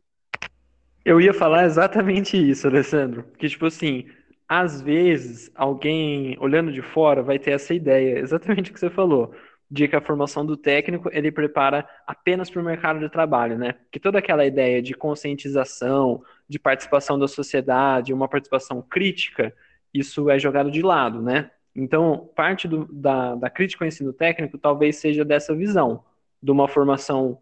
Eu 1.05 1.21
ia 1.21 1.35
falar 1.35 1.65
exatamente 1.67 2.37
isso, 2.37 2.67
Alessandro. 2.67 3.25
Que 3.39 3.49
tipo 3.49 3.67
assim, 3.67 4.07
às 4.49 4.81
vezes 4.81 5.51
alguém 5.55 6.37
olhando 6.41 6.73
de 6.73 6.83
fora 6.83 7.23
vai 7.23 7.39
ter 7.39 7.53
essa 7.53 7.75
ideia, 7.75 8.19
exatamente 8.19 8.71
o 8.71 8.75
que 8.75 8.81
você 8.81 8.91
falou, 8.91 9.35
de 9.71 9.89
que 9.89 9.97
a 9.97 10.01
formação 10.01 10.45
do 10.47 10.57
técnico 10.57 11.11
ele 11.13 11.33
prepara 11.33 11.89
apenas 12.07 12.51
para 12.51 12.61
o 12.63 12.65
mercado 12.65 13.01
de 13.01 13.11
trabalho, 13.11 13.59
né? 13.59 13.75
Que 13.93 14.01
toda 14.01 14.19
aquela 14.19 14.47
ideia 14.47 14.81
de 14.83 14.95
conscientização, 14.95 16.23
de 16.49 16.59
participação 16.59 17.19
da 17.19 17.27
sociedade, 17.27 18.13
uma 18.13 18.29
participação 18.29 18.83
crítica, 18.83 19.55
isso 19.93 20.29
é 20.29 20.39
jogado 20.39 20.71
de 20.71 20.83
lado, 20.83 21.23
né? 21.23 21.51
Então, 21.75 22.31
parte 22.37 22.69
do, 22.69 22.87
da, 22.93 23.35
da 23.35 23.51
crítica 23.51 23.85
ao 23.85 23.89
ensino 23.89 24.13
técnico 24.13 24.59
talvez 24.59 24.97
seja 24.97 25.25
dessa 25.25 25.55
visão, 25.55 26.05
de 26.43 26.51
uma 26.51 26.69
formação 26.69 27.39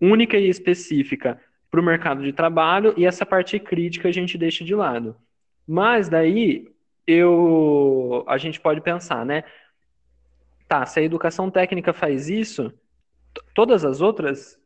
única 0.00 0.36
e 0.36 0.48
específica 0.48 1.40
para 1.70 1.80
o 1.80 1.84
mercado 1.84 2.22
de 2.22 2.32
trabalho, 2.32 2.94
e 2.96 3.06
essa 3.06 3.24
parte 3.24 3.58
crítica 3.58 4.08
a 4.08 4.12
gente 4.12 4.36
deixa 4.36 4.64
de 4.64 4.74
lado. 4.74 5.16
Mas 5.66 6.08
daí 6.08 6.68
eu 7.06 8.24
a 8.26 8.36
gente 8.38 8.60
pode 8.60 8.80
pensar, 8.80 9.24
né? 9.24 9.44
Tá, 10.68 10.86
se 10.86 11.00
a 11.00 11.02
educação 11.02 11.50
técnica 11.50 11.92
faz 11.92 12.28
isso, 12.28 12.72
todas 13.54 13.84
as 13.84 14.00
outras 14.00 14.58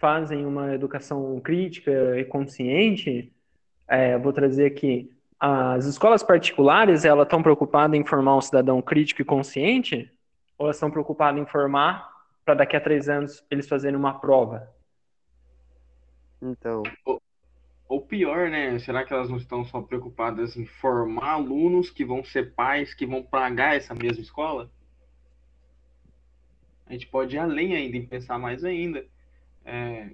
fazem 0.00 0.46
uma 0.46 0.74
educação 0.74 1.38
crítica 1.40 2.18
e 2.18 2.24
consciente, 2.24 3.30
é, 3.86 4.16
vou 4.18 4.32
trazer 4.32 4.64
aqui, 4.64 5.14
as 5.38 5.84
escolas 5.84 6.22
particulares, 6.22 7.04
elas 7.04 7.26
estão 7.26 7.42
preocupadas 7.42 7.98
em 7.98 8.04
formar 8.04 8.36
um 8.36 8.40
cidadão 8.40 8.80
crítico 8.80 9.20
e 9.20 9.24
consciente? 9.24 10.10
Ou 10.58 10.66
elas 10.66 10.76
estão 10.76 10.90
preocupadas 10.90 11.40
em 11.40 11.46
formar 11.46 12.10
para 12.44 12.54
daqui 12.54 12.76
a 12.76 12.80
três 12.80 13.08
anos 13.08 13.44
eles 13.50 13.68
fazerem 13.68 13.96
uma 13.96 14.18
prova? 14.18 14.74
Então. 16.42 16.82
Ou, 17.04 17.20
ou 17.86 18.00
pior, 18.00 18.48
né? 18.48 18.78
Será 18.78 19.04
que 19.04 19.12
elas 19.12 19.28
não 19.28 19.36
estão 19.36 19.64
só 19.64 19.82
preocupadas 19.82 20.56
em 20.56 20.64
formar 20.64 21.32
alunos 21.32 21.90
que 21.90 22.04
vão 22.04 22.24
ser 22.24 22.54
pais, 22.54 22.94
que 22.94 23.06
vão 23.06 23.22
pagar 23.22 23.76
essa 23.76 23.94
mesma 23.94 24.22
escola? 24.22 24.70
A 26.86 26.92
gente 26.92 27.06
pode 27.06 27.36
ir 27.36 27.38
além 27.38 27.74
ainda, 27.74 27.96
em 27.96 28.06
pensar 28.06 28.38
mais 28.38 28.64
ainda. 28.64 29.04
É, 29.64 30.10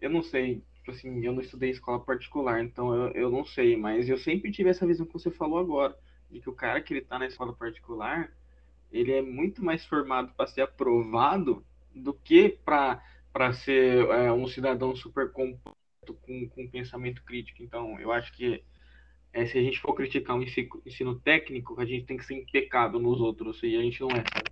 eu 0.00 0.10
não 0.10 0.22
sei, 0.22 0.62
tipo 0.74 0.90
assim, 0.90 1.24
eu 1.24 1.32
não 1.32 1.40
estudei 1.40 1.70
escola 1.70 1.98
particular, 2.00 2.62
então 2.62 2.94
eu, 2.94 3.10
eu 3.12 3.30
não 3.30 3.44
sei, 3.44 3.76
mas 3.76 4.08
eu 4.08 4.18
sempre 4.18 4.52
tive 4.52 4.70
essa 4.70 4.86
visão 4.86 5.06
que 5.06 5.12
você 5.12 5.30
falou 5.30 5.58
agora, 5.58 5.96
de 6.30 6.40
que 6.40 6.50
o 6.50 6.54
cara 6.54 6.80
que 6.80 6.92
ele 6.92 7.00
tá 7.00 7.18
na 7.18 7.26
escola 7.26 7.54
particular, 7.54 8.32
ele 8.92 9.12
é 9.12 9.22
muito 9.22 9.64
mais 9.64 9.84
formado 9.84 10.32
para 10.36 10.46
ser 10.46 10.62
aprovado 10.62 11.64
do 11.94 12.12
que 12.12 12.58
para 12.64 13.52
ser 13.52 14.04
é, 14.08 14.32
um 14.32 14.46
cidadão 14.46 14.94
super 14.94 15.32
completo 15.32 16.14
com, 16.22 16.48
com 16.48 16.68
pensamento 16.68 17.22
crítico. 17.24 17.62
Então, 17.62 17.98
eu 17.98 18.12
acho 18.12 18.32
que 18.32 18.62
é, 19.32 19.46
se 19.46 19.58
a 19.58 19.62
gente 19.62 19.80
for 19.80 19.94
criticar 19.94 20.36
um 20.36 20.42
ensino, 20.42 20.82
ensino 20.86 21.18
técnico, 21.18 21.80
a 21.80 21.84
gente 21.84 22.06
tem 22.06 22.16
que 22.16 22.24
ser 22.24 22.34
impecável 22.34 23.00
nos 23.00 23.20
outros, 23.20 23.60
e 23.62 23.76
a 23.76 23.82
gente 23.82 24.00
não 24.00 24.08
é, 24.10 24.24
sabe? 24.32 24.50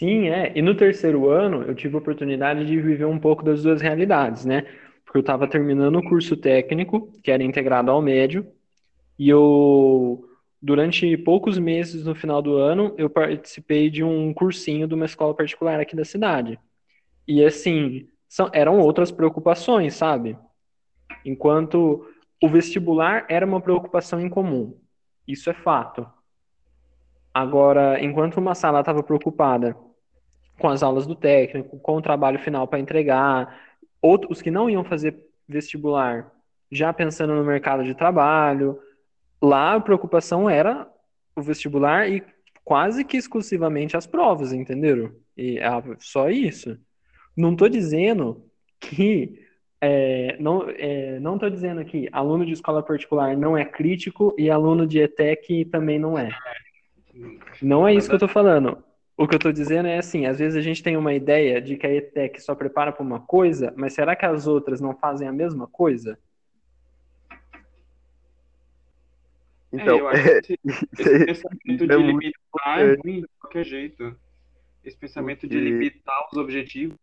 Sim, 0.00 0.28
é. 0.30 0.50
E 0.56 0.62
no 0.62 0.74
terceiro 0.74 1.28
ano 1.28 1.62
eu 1.62 1.74
tive 1.74 1.94
a 1.94 1.98
oportunidade 1.98 2.64
de 2.64 2.80
viver 2.80 3.04
um 3.04 3.18
pouco 3.18 3.44
das 3.44 3.62
duas 3.62 3.82
realidades, 3.82 4.46
né? 4.46 4.62
Porque 5.04 5.18
eu 5.18 5.20
estava 5.20 5.46
terminando 5.46 5.96
o 5.96 6.02
curso 6.02 6.38
técnico, 6.38 7.12
que 7.22 7.30
era 7.30 7.42
integrado 7.42 7.90
ao 7.90 8.00
médio, 8.00 8.50
e 9.18 9.28
eu, 9.28 10.24
durante 10.62 11.18
poucos 11.18 11.58
meses 11.58 12.06
no 12.06 12.14
final 12.14 12.40
do 12.40 12.56
ano, 12.56 12.94
eu 12.96 13.10
participei 13.10 13.90
de 13.90 14.02
um 14.02 14.32
cursinho 14.32 14.88
de 14.88 14.94
uma 14.94 15.04
escola 15.04 15.34
particular 15.34 15.78
aqui 15.78 15.94
da 15.94 16.04
cidade. 16.04 16.58
E 17.28 17.44
assim, 17.44 18.08
são, 18.26 18.50
eram 18.54 18.80
outras 18.80 19.10
preocupações, 19.12 19.94
sabe? 19.94 20.38
Enquanto 21.26 22.06
o 22.42 22.48
vestibular 22.48 23.26
era 23.28 23.44
uma 23.44 23.60
preocupação 23.60 24.18
em 24.18 24.30
comum. 24.30 24.78
Isso 25.28 25.50
é 25.50 25.54
fato. 25.54 26.06
Agora, 27.34 28.02
enquanto 28.02 28.38
uma 28.38 28.54
sala 28.54 28.80
estava 28.80 29.02
preocupada 29.02 29.76
com 30.60 30.68
as 30.68 30.82
aulas 30.82 31.06
do 31.06 31.14
técnico, 31.14 31.80
com 31.80 31.96
o 31.96 32.02
trabalho 32.02 32.38
final 32.38 32.68
para 32.68 32.78
entregar. 32.78 33.58
Outros 34.00 34.40
que 34.40 34.50
não 34.50 34.70
iam 34.70 34.84
fazer 34.84 35.16
vestibular 35.48 36.30
já 36.70 36.92
pensando 36.92 37.34
no 37.34 37.44
mercado 37.44 37.82
de 37.82 37.94
trabalho. 37.94 38.78
Lá 39.42 39.74
a 39.74 39.80
preocupação 39.80 40.48
era 40.48 40.86
o 41.34 41.42
vestibular 41.42 42.08
e 42.08 42.22
quase 42.62 43.04
que 43.04 43.16
exclusivamente 43.16 43.96
as 43.96 44.06
provas, 44.06 44.52
entenderam? 44.52 45.12
E 45.36 45.58
ah, 45.58 45.82
só 45.98 46.30
isso. 46.30 46.78
Não 47.36 47.52
estou 47.52 47.68
dizendo 47.68 48.44
que 48.78 49.40
é, 49.80 50.36
não 50.38 50.68
é, 50.68 51.18
não 51.18 51.34
estou 51.34 51.48
dizendo 51.48 51.84
que 51.84 52.08
aluno 52.12 52.44
de 52.44 52.52
escola 52.52 52.82
particular 52.82 53.36
não 53.36 53.56
é 53.56 53.64
crítico 53.64 54.34
e 54.38 54.50
aluno 54.50 54.86
de 54.86 55.00
ETEC 55.00 55.64
também 55.64 55.98
não 55.98 56.18
é. 56.18 56.30
Não 57.62 57.88
é 57.88 57.94
isso 57.94 58.08
que 58.08 58.14
eu 58.14 58.18
estou 58.18 58.28
falando. 58.28 58.84
O 59.16 59.28
que 59.28 59.34
eu 59.34 59.38
estou 59.38 59.52
dizendo 59.52 59.86
é 59.86 59.98
assim, 59.98 60.26
às 60.26 60.38
vezes 60.38 60.56
a 60.56 60.62
gente 60.62 60.82
tem 60.82 60.96
uma 60.96 61.12
ideia 61.12 61.60
de 61.60 61.76
que 61.76 61.86
a 61.86 61.94
ETEC 61.94 62.40
só 62.40 62.54
prepara 62.54 62.90
para 62.90 63.02
uma 63.02 63.20
coisa, 63.20 63.72
mas 63.76 63.92
será 63.92 64.16
que 64.16 64.24
as 64.24 64.46
outras 64.46 64.80
não 64.80 64.96
fazem 64.96 65.28
a 65.28 65.32
mesma 65.32 65.66
coisa? 65.66 66.18
Então, 69.72 69.96
é, 69.96 70.00
eu 70.00 70.08
acho 70.08 70.22
que 70.22 70.30
esse, 70.30 70.58
esse 70.98 71.44
pensamento 71.44 71.86
de 71.86 71.92
é 71.92 71.96
limitar 71.96 72.80
é 72.80 72.94
ruim 72.94 73.20
de 73.20 73.28
qualquer 73.38 73.64
jeito. 73.64 74.16
Esse 74.82 74.96
pensamento 74.96 75.46
de 75.46 75.60
limitar 75.60 76.28
os 76.32 76.38
objetivos, 76.38 76.96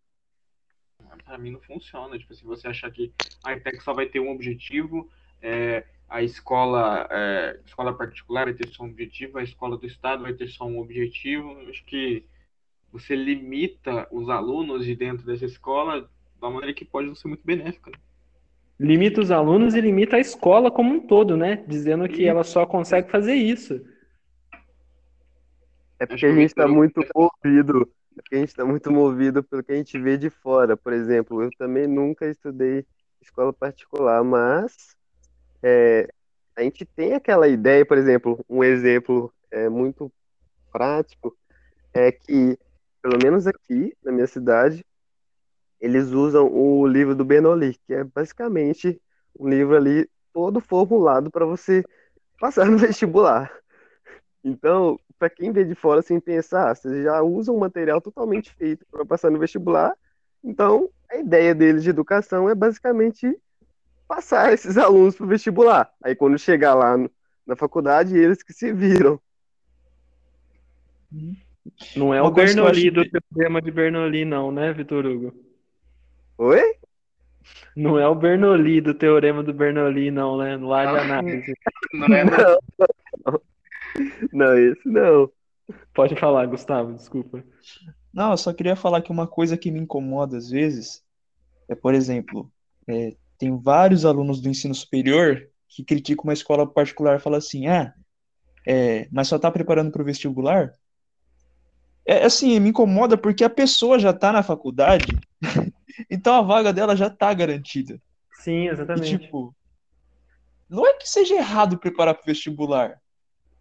para 1.23 1.37
mim 1.37 1.51
não 1.51 1.61
funciona. 1.61 2.17
Tipo, 2.17 2.33
se 2.33 2.39
assim, 2.39 2.47
você 2.47 2.67
achar 2.67 2.91
que 2.91 3.13
a 3.43 3.53
ETEC 3.53 3.81
só 3.81 3.93
vai 3.93 4.07
ter 4.07 4.19
um 4.19 4.31
objetivo, 4.31 5.09
é, 5.41 5.85
a 6.09 6.23
escola, 6.23 7.07
é, 7.11 7.59
escola 7.65 7.93
particular 7.93 8.45
vai 8.45 8.53
ter 8.53 8.67
só 8.69 8.83
um 8.83 8.89
objetivo, 8.89 9.37
a 9.37 9.43
escola 9.43 9.77
do 9.77 9.85
Estado 9.85 10.23
vai 10.23 10.33
ter 10.33 10.47
só 10.47 10.65
um 10.65 10.79
objetivo. 10.79 11.57
Acho 11.69 11.83
que 11.85 12.25
você 12.91 13.15
limita 13.15 14.07
os 14.11 14.29
alunos 14.29 14.85
de 14.85 14.95
dentro 14.95 15.25
dessa 15.25 15.45
escola 15.45 16.01
de 16.01 16.07
uma 16.41 16.51
maneira 16.51 16.73
que 16.73 16.85
pode 16.85 17.07
não 17.07 17.15
ser 17.15 17.27
muito 17.27 17.45
benéfica. 17.45 17.91
Né? 17.91 17.97
Limita 18.79 19.21
os 19.21 19.31
alunos 19.31 19.75
e 19.75 19.81
limita 19.81 20.15
a 20.17 20.19
escola 20.19 20.71
como 20.71 20.93
um 20.93 20.99
todo, 20.99 21.35
né? 21.35 21.63
Dizendo 21.67 22.07
que 22.07 22.25
ela 22.25 22.43
só 22.43 22.65
consegue 22.65 23.09
fazer 23.09 23.33
isso. 23.33 23.81
É 25.99 26.05
porque 26.05 26.25
a 26.27 26.33
gente 26.33 26.45
está 26.45 26.67
muito 26.67 27.01
movido, 27.15 27.89
é 28.17 28.21
porque 28.21 28.35
a 28.35 28.39
gente 28.39 28.49
está 28.49 28.63
muito 28.63 28.91
movido 28.91 29.43
pelo 29.43 29.63
que 29.63 29.71
a 29.71 29.75
gente 29.75 29.97
vê 29.99 30.15
de 30.15 30.29
fora. 30.29 30.77
Por 30.77 30.93
exemplo, 30.93 31.41
eu 31.41 31.49
também 31.57 31.87
nunca 31.87 32.29
estudei 32.29 32.85
escola 33.19 33.51
particular, 33.51 34.23
mas 34.23 34.96
é, 35.69 36.07
a 36.55 36.61
gente 36.61 36.85
tem 36.85 37.13
aquela 37.13 37.45
ideia, 37.45 37.85
por 37.85 37.97
exemplo, 37.97 38.43
um 38.49 38.63
exemplo 38.63 39.33
é, 39.51 39.67
muito 39.67 40.09
prático 40.71 41.35
é 41.93 42.09
que, 42.09 42.57
pelo 43.01 43.17
menos 43.21 43.45
aqui 43.45 43.93
na 44.01 44.13
minha 44.13 44.27
cidade, 44.27 44.85
eles 45.79 46.07
usam 46.07 46.47
o 46.51 46.87
livro 46.87 47.13
do 47.13 47.25
Bernoulli, 47.25 47.77
que 47.85 47.93
é 47.93 48.03
basicamente 48.05 49.01
um 49.37 49.49
livro 49.49 49.75
ali 49.75 50.09
todo 50.31 50.61
formulado 50.61 51.29
para 51.29 51.45
você 51.45 51.83
passar 52.39 52.65
no 52.71 52.77
vestibular. 52.77 53.51
Então, 54.43 54.97
para 55.19 55.29
quem 55.29 55.51
vê 55.51 55.65
de 55.65 55.75
fora 55.75 56.01
sem 56.01 56.17
pensar, 56.19 56.73
você 56.75 57.03
já 57.03 57.21
usa 57.21 57.51
um 57.51 57.59
material 57.59 57.99
totalmente 57.99 58.53
feito 58.55 58.85
para 58.89 59.05
passar 59.05 59.29
no 59.29 59.39
vestibular. 59.39 59.93
Então, 60.41 60.89
a 61.11 61.17
ideia 61.17 61.53
deles 61.53 61.83
de 61.83 61.89
educação 61.89 62.49
é 62.49 62.55
basicamente 62.55 63.37
passar 64.07 64.51
esses 64.53 64.77
alunos 64.77 65.15
para 65.15 65.25
o 65.25 65.29
vestibular. 65.29 65.91
Aí 66.03 66.15
quando 66.15 66.37
chegar 66.37 66.73
lá 66.73 66.97
no, 66.97 67.09
na 67.45 67.55
faculdade, 67.55 68.17
eles 68.17 68.41
que 68.43 68.53
se 68.53 68.71
viram. 68.73 69.19
Não 71.95 72.13
é 72.13 72.21
o 72.21 72.31
Bernoulli 72.31 72.89
do 72.89 73.03
teorema 73.09 73.61
de 73.61 73.71
Bernoulli, 73.71 74.25
não, 74.25 74.51
né, 74.51 74.73
Vitor 74.73 75.05
Hugo? 75.05 75.33
Oi? 76.37 76.61
Não 77.75 77.97
é 77.97 78.07
o 78.07 78.15
Bernoulli 78.15 78.81
do 78.81 78.93
teorema 78.93 79.41
do 79.41 79.53
Bernoulli, 79.53 80.11
não, 80.11 80.37
né? 80.37 80.57
Lá 80.57 80.85
de 80.85 80.99
análise. 80.99 81.53
Não 81.93 82.07
é, 82.07 82.23
não. 82.25 82.59
Não, 83.25 83.41
não 84.33 84.57
esse 84.57 84.87
não. 84.87 85.31
Pode 85.93 86.15
falar, 86.17 86.45
Gustavo, 86.45 86.93
desculpa. 86.93 87.43
Não, 88.13 88.31
eu 88.31 88.37
só 88.37 88.53
queria 88.53 88.75
falar 88.75 89.01
que 89.01 89.11
uma 89.11 89.25
coisa 89.25 89.57
que 89.57 89.71
me 89.71 89.79
incomoda 89.79 90.37
às 90.37 90.49
vezes 90.49 91.03
é, 91.67 91.75
por 91.75 91.93
exemplo, 91.93 92.51
é, 92.87 93.15
tem 93.37 93.57
vários 93.57 94.05
alunos 94.05 94.41
do 94.41 94.49
ensino 94.49 94.73
superior 94.73 95.47
que 95.67 95.83
criticam 95.83 96.23
uma 96.23 96.33
escola 96.33 96.65
particular 96.65 97.17
e 97.17 97.21
falam 97.21 97.37
assim, 97.37 97.67
ah, 97.67 97.93
é, 98.65 99.07
mas 99.11 99.27
só 99.27 99.35
está 99.35 99.51
preparando 99.51 99.91
para 99.91 100.01
o 100.01 100.05
vestibular? 100.05 100.73
É 102.05 102.25
assim, 102.25 102.59
me 102.59 102.69
incomoda 102.69 103.17
porque 103.17 103.43
a 103.43 103.49
pessoa 103.49 103.99
já 103.99 104.11
está 104.11 104.31
na 104.31 104.41
faculdade, 104.41 105.05
então 106.09 106.35
a 106.35 106.41
vaga 106.41 106.73
dela 106.73 106.95
já 106.95 107.07
está 107.07 107.33
garantida. 107.33 108.01
Sim, 108.31 108.69
exatamente. 108.69 109.15
E, 109.15 109.19
tipo, 109.19 109.55
não 110.69 110.85
é 110.85 110.93
que 110.93 111.09
seja 111.09 111.35
errado 111.35 111.77
preparar 111.77 112.13
para 112.15 112.23
o 112.23 112.25
vestibular. 112.25 112.99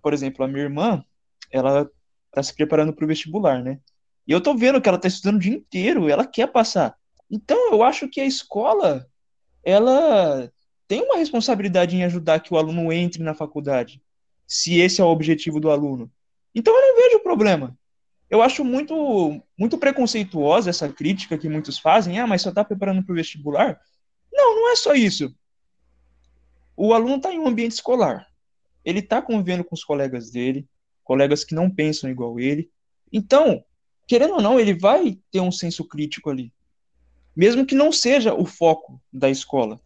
Por 0.02 0.12
exemplo, 0.12 0.44
a 0.44 0.48
minha 0.48 0.62
irmã, 0.62 1.04
ela 1.50 1.90
está 2.28 2.42
se 2.42 2.54
preparando 2.54 2.92
para 2.92 3.04
o 3.04 3.08
vestibular, 3.08 3.62
né? 3.62 3.80
E 4.26 4.32
eu 4.32 4.40
tô 4.40 4.54
vendo 4.54 4.80
que 4.80 4.88
ela 4.88 4.96
está 4.96 5.08
estudando 5.08 5.36
o 5.36 5.40
dia 5.40 5.54
inteiro, 5.54 6.08
ela 6.08 6.26
quer 6.26 6.48
passar. 6.48 6.96
Então, 7.30 7.72
eu 7.72 7.82
acho 7.82 8.08
que 8.08 8.20
a 8.20 8.24
escola 8.24 9.06
ela 9.66 10.48
tem 10.86 11.02
uma 11.02 11.16
responsabilidade 11.16 11.96
em 11.96 12.04
ajudar 12.04 12.38
que 12.38 12.54
o 12.54 12.56
aluno 12.56 12.92
entre 12.92 13.20
na 13.20 13.34
faculdade, 13.34 14.00
se 14.46 14.78
esse 14.78 15.00
é 15.00 15.04
o 15.04 15.08
objetivo 15.08 15.58
do 15.58 15.72
aluno. 15.72 16.08
Então 16.54 16.72
eu 16.72 16.80
não 16.80 17.02
vejo 17.02 17.18
problema. 17.18 17.76
Eu 18.30 18.42
acho 18.42 18.64
muito 18.64 19.42
muito 19.58 19.76
preconceituosa 19.76 20.70
essa 20.70 20.88
crítica 20.88 21.36
que 21.36 21.48
muitos 21.48 21.80
fazem, 21.80 22.20
ah, 22.20 22.28
mas 22.28 22.42
só 22.42 22.50
está 22.50 22.64
preparando 22.64 23.04
para 23.04 23.12
o 23.12 23.16
vestibular. 23.16 23.80
Não, 24.32 24.54
não 24.54 24.70
é 24.70 24.76
só 24.76 24.94
isso. 24.94 25.34
O 26.76 26.94
aluno 26.94 27.16
está 27.16 27.32
em 27.32 27.40
um 27.40 27.48
ambiente 27.48 27.72
escolar. 27.72 28.24
Ele 28.84 29.00
está 29.00 29.20
convivendo 29.20 29.64
com 29.64 29.74
os 29.74 29.82
colegas 29.82 30.30
dele, 30.30 30.68
colegas 31.02 31.42
que 31.42 31.56
não 31.56 31.68
pensam 31.68 32.08
igual 32.08 32.38
ele. 32.38 32.70
Então, 33.12 33.64
querendo 34.06 34.34
ou 34.34 34.42
não, 34.42 34.60
ele 34.60 34.74
vai 34.74 35.18
ter 35.32 35.40
um 35.40 35.50
senso 35.50 35.84
crítico 35.88 36.30
ali 36.30 36.52
mesmo 37.36 37.66
que 37.66 37.74
não 37.74 37.92
seja 37.92 38.32
o 38.32 38.46
foco 38.46 39.00
da 39.12 39.28
escola. 39.28 39.78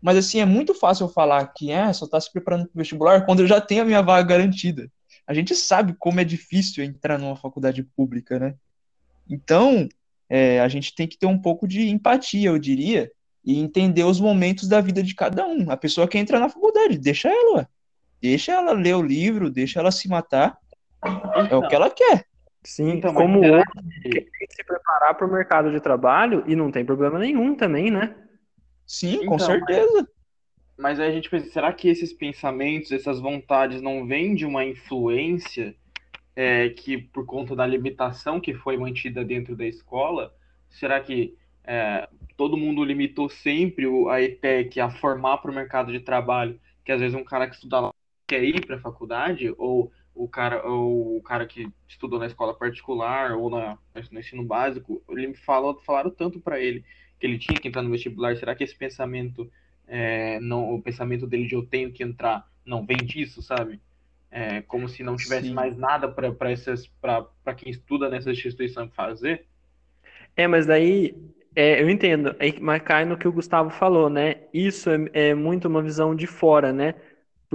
Mas 0.00 0.16
assim, 0.18 0.38
é 0.38 0.44
muito 0.44 0.74
fácil 0.74 1.04
eu 1.04 1.08
falar 1.08 1.46
que 1.48 1.72
é, 1.72 1.92
só 1.92 2.04
está 2.04 2.20
se 2.20 2.30
preparando 2.30 2.66
para 2.66 2.74
o 2.74 2.78
vestibular 2.78 3.24
quando 3.26 3.40
eu 3.40 3.46
já 3.46 3.60
tenho 3.60 3.82
a 3.82 3.86
minha 3.86 4.02
vaga 4.02 4.28
garantida. 4.28 4.90
A 5.26 5.32
gente 5.32 5.54
sabe 5.54 5.94
como 5.98 6.20
é 6.20 6.24
difícil 6.24 6.84
entrar 6.84 7.18
numa 7.18 7.36
faculdade 7.36 7.82
pública, 7.82 8.38
né? 8.38 8.54
Então, 9.28 9.88
é, 10.28 10.60
a 10.60 10.68
gente 10.68 10.94
tem 10.94 11.08
que 11.08 11.18
ter 11.18 11.26
um 11.26 11.40
pouco 11.40 11.66
de 11.66 11.88
empatia, 11.88 12.50
eu 12.50 12.58
diria, 12.58 13.10
e 13.42 13.58
entender 13.58 14.04
os 14.04 14.20
momentos 14.20 14.68
da 14.68 14.80
vida 14.80 15.02
de 15.02 15.14
cada 15.14 15.46
um. 15.46 15.70
A 15.70 15.76
pessoa 15.76 16.06
que 16.06 16.18
entra 16.18 16.38
na 16.38 16.50
faculdade, 16.50 16.98
deixa 16.98 17.28
ela, 17.28 17.68
deixa 18.20 18.52
ela 18.52 18.72
ler 18.72 18.94
o 18.94 19.02
livro, 19.02 19.50
deixa 19.50 19.80
ela 19.80 19.90
se 19.90 20.06
matar. 20.08 20.58
É 21.50 21.56
o 21.56 21.66
que 21.66 21.74
ela 21.74 21.90
quer. 21.90 22.26
Sim, 22.64 22.92
então, 22.92 23.12
como 23.12 23.40
hoje 23.40 23.64
tem 24.02 24.12
que 24.12 24.54
se 24.54 24.64
preparar 24.64 25.14
para 25.14 25.26
o 25.26 25.30
mercado 25.30 25.70
de 25.70 25.80
trabalho 25.80 26.42
e 26.46 26.56
não 26.56 26.70
tem 26.70 26.84
problema 26.84 27.18
nenhum 27.18 27.54
também, 27.54 27.90
né? 27.90 28.16
Sim, 28.86 29.16
então, 29.16 29.28
com 29.28 29.38
certeza. 29.38 30.08
Mas, 30.76 30.98
mas 30.98 31.00
aí 31.00 31.10
a 31.10 31.12
gente 31.12 31.28
pensa, 31.28 31.50
será 31.50 31.72
que 31.72 31.88
esses 31.88 32.12
pensamentos, 32.12 32.90
essas 32.90 33.20
vontades 33.20 33.82
não 33.82 34.06
vêm 34.06 34.34
de 34.34 34.46
uma 34.46 34.64
influência 34.64 35.74
é, 36.34 36.70
que, 36.70 36.98
por 36.98 37.26
conta 37.26 37.54
da 37.54 37.66
limitação 37.66 38.40
que 38.40 38.54
foi 38.54 38.76
mantida 38.76 39.24
dentro 39.24 39.54
da 39.54 39.66
escola, 39.66 40.34
será 40.70 41.00
que 41.00 41.36
é, 41.64 42.08
todo 42.36 42.56
mundo 42.56 42.82
limitou 42.82 43.28
sempre 43.28 43.86
a 44.10 44.20
ETEC 44.20 44.80
a 44.80 44.90
formar 44.90 45.38
para 45.38 45.50
o 45.50 45.54
mercado 45.54 45.92
de 45.92 46.00
trabalho, 46.00 46.58
que 46.84 46.92
às 46.92 47.00
vezes 47.00 47.14
um 47.14 47.24
cara 47.24 47.46
que 47.46 47.54
estuda 47.54 47.80
lá 47.80 47.90
quer 48.26 48.42
ir 48.42 48.64
para 48.66 48.76
a 48.76 48.80
faculdade, 48.80 49.54
ou 49.58 49.92
o 50.14 50.28
cara, 50.28 50.66
o 50.68 51.20
cara 51.22 51.46
que 51.46 51.68
estudou 51.88 52.18
na 52.18 52.26
escola 52.26 52.54
particular 52.54 53.32
ou 53.32 53.50
na, 53.50 53.76
no 54.10 54.20
ensino 54.20 54.44
básico, 54.44 55.02
ele 55.08 55.28
me 55.28 55.34
falou, 55.34 55.80
falaram 55.80 56.10
tanto 56.10 56.40
para 56.40 56.60
ele 56.60 56.84
que 57.18 57.26
ele 57.26 57.38
tinha 57.38 57.58
que 57.58 57.68
entrar 57.68 57.82
no 57.82 57.90
vestibular. 57.90 58.36
Será 58.36 58.54
que 58.54 58.62
esse 58.62 58.76
pensamento, 58.76 59.50
é, 59.86 60.38
não, 60.40 60.74
o 60.74 60.82
pensamento 60.82 61.26
dele 61.26 61.46
de 61.46 61.54
eu 61.54 61.66
tenho 61.66 61.92
que 61.92 62.02
entrar, 62.02 62.48
não 62.64 62.86
vem 62.86 62.98
disso, 62.98 63.42
sabe? 63.42 63.80
É, 64.30 64.62
como 64.62 64.88
se 64.88 65.02
não 65.02 65.16
tivesse 65.16 65.48
Sim. 65.48 65.54
mais 65.54 65.76
nada 65.76 66.08
para 66.08 67.54
quem 67.54 67.70
estuda 67.70 68.08
nessa 68.08 68.30
instituição 68.30 68.88
fazer? 68.90 69.46
É, 70.36 70.46
mas 70.46 70.66
daí 70.66 71.14
é, 71.54 71.80
eu 71.80 71.88
entendo, 71.88 72.34
é, 72.40 72.52
mas 72.60 72.82
cai 72.82 73.04
no 73.04 73.16
que 73.16 73.28
o 73.28 73.32
Gustavo 73.32 73.70
falou, 73.70 74.10
né? 74.10 74.36
Isso 74.52 74.90
é, 74.90 75.30
é 75.30 75.34
muito 75.34 75.68
uma 75.68 75.82
visão 75.82 76.14
de 76.14 76.26
fora, 76.26 76.72
né? 76.72 76.94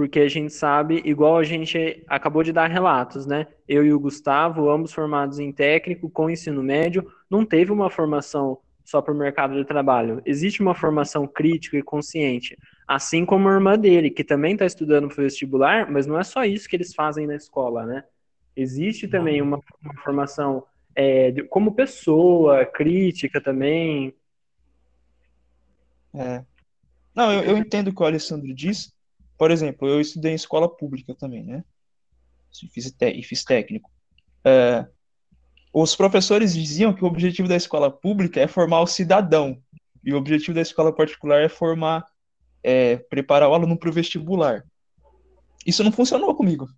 Porque 0.00 0.20
a 0.20 0.28
gente 0.30 0.50
sabe, 0.50 1.02
igual 1.04 1.36
a 1.36 1.44
gente 1.44 2.02
acabou 2.08 2.42
de 2.42 2.54
dar 2.54 2.70
relatos, 2.70 3.26
né? 3.26 3.46
Eu 3.68 3.84
e 3.84 3.92
o 3.92 4.00
Gustavo, 4.00 4.70
ambos 4.70 4.94
formados 4.94 5.38
em 5.38 5.52
técnico 5.52 6.08
com 6.08 6.30
ensino 6.30 6.62
médio, 6.62 7.06
não 7.28 7.44
teve 7.44 7.70
uma 7.70 7.90
formação 7.90 8.56
só 8.82 9.02
para 9.02 9.12
o 9.12 9.16
mercado 9.16 9.54
de 9.54 9.62
trabalho. 9.62 10.22
Existe 10.24 10.62
uma 10.62 10.74
formação 10.74 11.26
crítica 11.26 11.76
e 11.76 11.82
consciente, 11.82 12.56
assim 12.88 13.26
como 13.26 13.46
a 13.46 13.52
irmã 13.52 13.78
dele, 13.78 14.08
que 14.08 14.24
também 14.24 14.54
está 14.54 14.64
estudando 14.64 15.06
para 15.06 15.20
o 15.20 15.22
vestibular, 15.22 15.92
mas 15.92 16.06
não 16.06 16.18
é 16.18 16.24
só 16.24 16.46
isso 16.46 16.66
que 16.66 16.76
eles 16.76 16.94
fazem 16.94 17.26
na 17.26 17.36
escola, 17.36 17.84
né? 17.84 18.02
Existe 18.56 19.06
também 19.06 19.42
uma, 19.42 19.60
uma 19.82 19.94
formação 20.02 20.64
é, 20.94 21.30
de, 21.30 21.42
como 21.42 21.74
pessoa, 21.74 22.64
crítica 22.64 23.38
também. 23.38 24.14
É. 26.14 26.42
Não, 27.14 27.30
eu, 27.30 27.42
eu 27.42 27.58
entendo 27.58 27.88
o 27.88 27.94
que 27.94 28.02
o 28.02 28.06
Alessandro 28.06 28.54
diz. 28.54 28.98
Por 29.40 29.50
exemplo, 29.50 29.88
eu 29.88 30.02
estudei 30.02 30.32
em 30.32 30.34
escola 30.34 30.68
pública 30.68 31.14
também, 31.14 31.42
né? 31.42 31.64
E 32.62 32.68
fiz, 32.68 32.94
e 33.00 33.22
fiz 33.22 33.42
técnico. 33.42 33.90
É, 34.44 34.86
os 35.72 35.96
professores 35.96 36.52
diziam 36.52 36.92
que 36.92 37.02
o 37.02 37.06
objetivo 37.06 37.48
da 37.48 37.56
escola 37.56 37.90
pública 37.90 38.38
é 38.38 38.46
formar 38.46 38.82
o 38.82 38.86
cidadão 38.86 39.58
e 40.04 40.12
o 40.12 40.18
objetivo 40.18 40.54
da 40.54 40.60
escola 40.60 40.94
particular 40.94 41.40
é 41.40 41.48
formar, 41.48 42.04
é, 42.62 42.98
preparar 42.98 43.48
o 43.48 43.54
aluno 43.54 43.78
para 43.78 43.88
o 43.88 43.92
vestibular. 43.92 44.62
Isso 45.66 45.82
não 45.82 45.90
funcionou 45.90 46.34
comigo, 46.34 46.68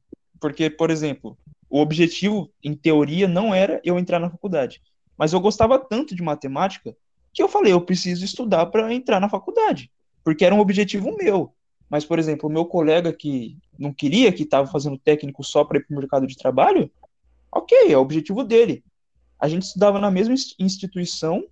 porque, 0.40 0.70
por 0.70 0.88
exemplo, 0.88 1.36
o 1.68 1.80
objetivo, 1.80 2.48
em 2.62 2.76
teoria, 2.76 3.26
não 3.26 3.52
era 3.52 3.80
eu 3.82 3.98
entrar 3.98 4.20
na 4.20 4.30
faculdade, 4.30 4.80
mas 5.18 5.32
eu 5.32 5.40
gostava 5.40 5.80
tanto 5.80 6.14
de 6.14 6.22
matemática 6.22 6.96
que 7.34 7.42
eu 7.42 7.48
falei, 7.48 7.72
eu 7.72 7.80
preciso 7.80 8.24
estudar 8.24 8.66
para 8.66 8.94
entrar 8.94 9.18
na 9.18 9.28
faculdade, 9.28 9.90
porque 10.22 10.44
era 10.44 10.54
um 10.54 10.60
objetivo 10.60 11.12
meu. 11.16 11.52
Mas, 11.92 12.06
por 12.06 12.18
exemplo, 12.18 12.48
o 12.48 12.52
meu 12.52 12.64
colega 12.64 13.12
que 13.12 13.58
não 13.78 13.92
queria, 13.92 14.32
que 14.32 14.44
estava 14.44 14.66
fazendo 14.66 14.96
técnico 14.96 15.44
só 15.44 15.62
para 15.62 15.76
ir 15.76 15.86
para 15.86 15.94
o 15.94 15.98
mercado 15.98 16.26
de 16.26 16.38
trabalho, 16.38 16.90
ok, 17.54 17.92
é 17.92 17.98
o 17.98 18.00
objetivo 18.00 18.42
dele. 18.42 18.82
A 19.38 19.46
gente 19.46 19.64
estudava 19.64 19.98
na 19.98 20.10
mesma 20.10 20.34
instituição 20.58 21.46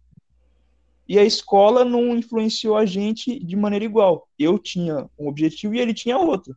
e 1.06 1.18
a 1.18 1.24
escola 1.24 1.84
não 1.84 2.16
influenciou 2.16 2.74
a 2.74 2.86
gente 2.86 3.38
de 3.38 3.54
maneira 3.54 3.84
igual. 3.84 4.26
Eu 4.38 4.58
tinha 4.58 5.10
um 5.18 5.28
objetivo 5.28 5.74
e 5.74 5.78
ele 5.78 5.92
tinha 5.92 6.16
outro, 6.16 6.56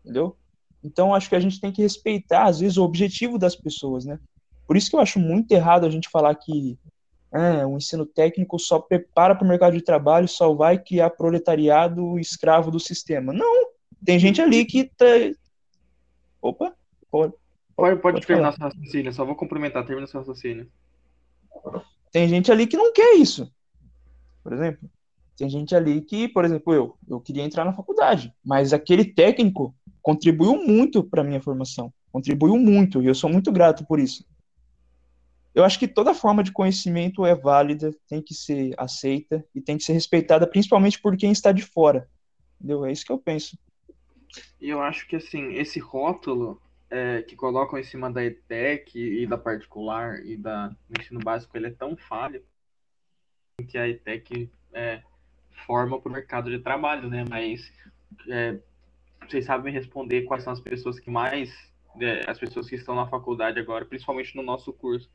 entendeu? 0.00 0.36
Então, 0.82 1.14
acho 1.14 1.28
que 1.28 1.36
a 1.36 1.40
gente 1.40 1.60
tem 1.60 1.70
que 1.70 1.82
respeitar, 1.82 2.46
às 2.46 2.58
vezes, 2.58 2.76
o 2.76 2.82
objetivo 2.82 3.38
das 3.38 3.54
pessoas, 3.54 4.04
né? 4.04 4.18
Por 4.66 4.76
isso 4.76 4.90
que 4.90 4.96
eu 4.96 5.00
acho 5.00 5.20
muito 5.20 5.52
errado 5.52 5.86
a 5.86 5.90
gente 5.90 6.08
falar 6.08 6.34
que 6.34 6.76
é, 7.32 7.64
o 7.64 7.78
ensino 7.78 8.04
técnico 8.04 8.58
só 8.58 8.78
prepara 8.78 9.34
para 9.34 9.44
o 9.44 9.48
mercado 9.48 9.74
de 9.74 9.82
trabalho, 9.82 10.28
só 10.28 10.52
vai 10.52 10.78
criar 10.78 11.10
proletariado 11.10 12.18
escravo 12.18 12.70
do 12.70 12.78
sistema. 12.78 13.32
Não, 13.32 13.68
tem 14.04 14.18
gente 14.18 14.40
ali 14.42 14.66
que 14.66 14.84
tá... 14.84 15.06
Opa, 16.42 16.74
pode, 17.10 17.32
pode, 17.74 18.00
pode, 18.00 18.26
terminar 18.26 18.52
seu 18.52 18.64
raciocínio, 18.64 19.12
só 19.14 19.24
vou 19.24 19.34
complementar, 19.34 19.86
termina 19.86 20.06
seu 20.06 20.20
raciocínio. 20.20 20.70
Tem 22.10 22.28
gente 22.28 22.52
ali 22.52 22.66
que 22.66 22.76
não 22.76 22.92
quer 22.92 23.14
isso, 23.14 23.50
por 24.42 24.52
exemplo. 24.52 24.90
Tem 25.34 25.48
gente 25.48 25.74
ali 25.74 26.02
que, 26.02 26.28
por 26.28 26.44
exemplo, 26.44 26.74
eu, 26.74 26.98
eu 27.08 27.18
queria 27.18 27.42
entrar 27.42 27.64
na 27.64 27.72
faculdade, 27.72 28.34
mas 28.44 28.74
aquele 28.74 29.04
técnico 29.04 29.74
contribuiu 30.02 30.56
muito 30.56 31.02
para 31.02 31.24
minha 31.24 31.40
formação, 31.40 31.90
contribuiu 32.10 32.58
muito, 32.58 33.00
e 33.00 33.06
eu 33.06 33.14
sou 33.14 33.30
muito 33.30 33.50
grato 33.50 33.86
por 33.86 33.98
isso 33.98 34.26
eu 35.54 35.64
acho 35.64 35.78
que 35.78 35.86
toda 35.86 36.14
forma 36.14 36.42
de 36.42 36.52
conhecimento 36.52 37.26
é 37.26 37.34
válida, 37.34 37.94
tem 38.08 38.22
que 38.22 38.34
ser 38.34 38.74
aceita 38.78 39.44
e 39.54 39.60
tem 39.60 39.76
que 39.76 39.84
ser 39.84 39.92
respeitada, 39.92 40.46
principalmente 40.46 41.00
por 41.00 41.16
quem 41.16 41.30
está 41.30 41.52
de 41.52 41.62
fora. 41.62 42.08
Entendeu? 42.56 42.84
É 42.84 42.92
isso 42.92 43.04
que 43.04 43.12
eu 43.12 43.18
penso. 43.18 43.58
E 44.60 44.70
eu 44.70 44.80
acho 44.80 45.06
que 45.06 45.16
assim, 45.16 45.54
esse 45.54 45.78
rótulo 45.78 46.60
é, 46.88 47.22
que 47.22 47.36
colocam 47.36 47.78
em 47.78 47.84
cima 47.84 48.10
da 48.10 48.24
ETEC 48.24 48.98
e 48.98 49.26
da 49.26 49.36
particular 49.36 50.24
e 50.24 50.36
da, 50.36 50.68
do 50.68 51.00
ensino 51.00 51.20
básico, 51.20 51.56
ele 51.56 51.66
é 51.66 51.70
tão 51.70 51.96
falho 51.96 52.42
que 53.68 53.76
a 53.76 53.88
ETEC 53.88 54.50
é, 54.72 55.02
forma 55.66 56.00
para 56.00 56.08
o 56.08 56.12
mercado 56.12 56.50
de 56.50 56.58
trabalho, 56.58 57.08
né? 57.08 57.24
Mas 57.28 57.70
é, 58.28 58.58
vocês 59.26 59.44
sabem 59.44 59.72
responder 59.72 60.22
quais 60.22 60.42
são 60.42 60.52
as 60.52 60.60
pessoas 60.60 60.98
que 60.98 61.10
mais, 61.10 61.50
é, 62.00 62.28
as 62.28 62.38
pessoas 62.38 62.68
que 62.68 62.74
estão 62.74 62.94
na 62.94 63.06
faculdade 63.06 63.58
agora, 63.58 63.84
principalmente 63.84 64.36
no 64.36 64.42
nosso 64.42 64.72
curso, 64.72 65.10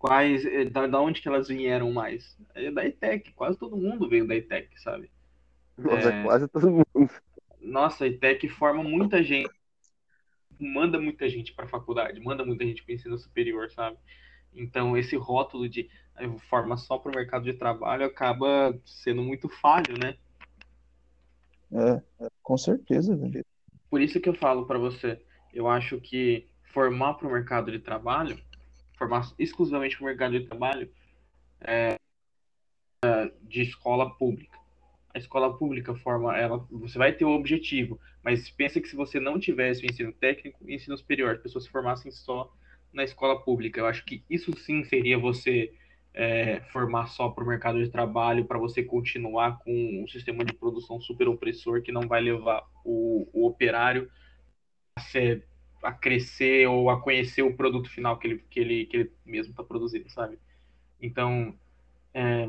quais, 0.00 0.46
eh, 0.46 0.64
da, 0.64 0.86
da 0.86 0.98
onde 0.98 1.20
que 1.20 1.28
elas 1.28 1.48
vieram 1.48 1.92
mais? 1.92 2.34
É 2.54 2.70
da 2.70 2.86
ITEC, 2.86 3.32
quase 3.34 3.58
todo 3.58 3.76
mundo 3.76 4.08
veio 4.08 4.26
da 4.26 4.34
ITEC, 4.34 4.80
sabe? 4.80 5.10
Nossa, 5.76 6.08
é... 6.08 6.22
quase 6.24 6.48
todo 6.48 6.70
mundo. 6.70 7.10
Nossa, 7.60 8.04
a 8.04 8.08
ITEC 8.08 8.48
forma 8.48 8.82
muita 8.82 9.22
gente, 9.22 9.50
manda 10.58 10.98
muita 10.98 11.28
gente 11.28 11.52
para 11.52 11.66
a 11.66 11.68
faculdade, 11.68 12.18
manda 12.18 12.44
muita 12.44 12.64
gente 12.64 12.82
para 12.82 12.92
o 12.92 12.94
ensino 12.94 13.18
superior, 13.18 13.70
sabe? 13.70 13.98
Então, 14.54 14.96
esse 14.96 15.16
rótulo 15.16 15.68
de 15.68 15.90
eh, 16.16 16.28
forma 16.48 16.78
só 16.78 16.96
para 16.96 17.12
o 17.12 17.14
mercado 17.14 17.44
de 17.44 17.52
trabalho 17.52 18.06
acaba 18.06 18.74
sendo 18.86 19.22
muito 19.22 19.50
falho, 19.50 19.98
né? 20.02 20.16
É, 21.72 22.02
com 22.42 22.56
certeza, 22.56 23.14
velho. 23.14 23.44
Por 23.90 24.00
isso 24.00 24.18
que 24.18 24.30
eu 24.30 24.34
falo 24.34 24.66
para 24.66 24.78
você, 24.78 25.22
eu 25.52 25.68
acho 25.68 26.00
que 26.00 26.48
formar 26.72 27.14
para 27.14 27.28
o 27.28 27.32
mercado 27.32 27.70
de 27.70 27.78
trabalho 27.80 28.38
formar 29.00 29.32
exclusivamente 29.38 29.96
para 29.96 30.04
o 30.04 30.06
mercado 30.08 30.38
de 30.38 30.46
trabalho 30.46 30.90
é, 31.62 31.96
de 33.40 33.62
escola 33.62 34.10
pública. 34.10 34.58
A 35.14 35.18
escola 35.18 35.56
pública 35.56 35.94
forma 35.94 36.36
ela, 36.36 36.58
você 36.70 36.98
vai 36.98 37.10
ter 37.10 37.24
o 37.24 37.30
objetivo, 37.30 37.98
mas 38.22 38.50
pensa 38.50 38.78
que 38.78 38.86
se 38.86 38.94
você 38.94 39.18
não 39.18 39.40
tivesse 39.40 39.82
o 39.82 39.90
ensino 39.90 40.12
técnico 40.12 40.68
e 40.68 40.74
ensino 40.74 40.96
superior, 40.98 41.34
as 41.34 41.40
pessoas 41.40 41.64
se 41.64 41.70
formassem 41.70 42.12
só 42.12 42.52
na 42.92 43.02
escola 43.02 43.42
pública. 43.42 43.80
Eu 43.80 43.86
acho 43.86 44.04
que 44.04 44.22
isso 44.28 44.52
sim 44.58 44.84
seria 44.84 45.18
você 45.18 45.72
é, 46.12 46.60
formar 46.70 47.06
só 47.06 47.30
para 47.30 47.42
o 47.42 47.46
mercado 47.46 47.82
de 47.82 47.90
trabalho, 47.90 48.44
para 48.44 48.58
você 48.58 48.82
continuar 48.82 49.58
com 49.60 50.02
um 50.04 50.06
sistema 50.06 50.44
de 50.44 50.52
produção 50.52 51.00
super 51.00 51.26
opressor 51.26 51.82
que 51.82 51.90
não 51.90 52.02
vai 52.02 52.20
levar 52.20 52.68
o, 52.84 53.26
o 53.32 53.46
operário 53.46 54.10
a 54.94 55.00
ser 55.00 55.48
a 55.82 55.92
crescer 55.92 56.66
ou 56.68 56.90
a 56.90 57.00
conhecer 57.00 57.42
o 57.42 57.56
produto 57.56 57.88
final 57.88 58.18
que 58.18 58.26
ele, 58.26 58.44
que 58.50 58.60
ele, 58.60 58.86
que 58.86 58.96
ele 58.96 59.12
mesmo 59.24 59.52
está 59.52 59.62
produzindo, 59.62 60.08
sabe? 60.10 60.38
Então, 61.00 61.54
é, 62.12 62.46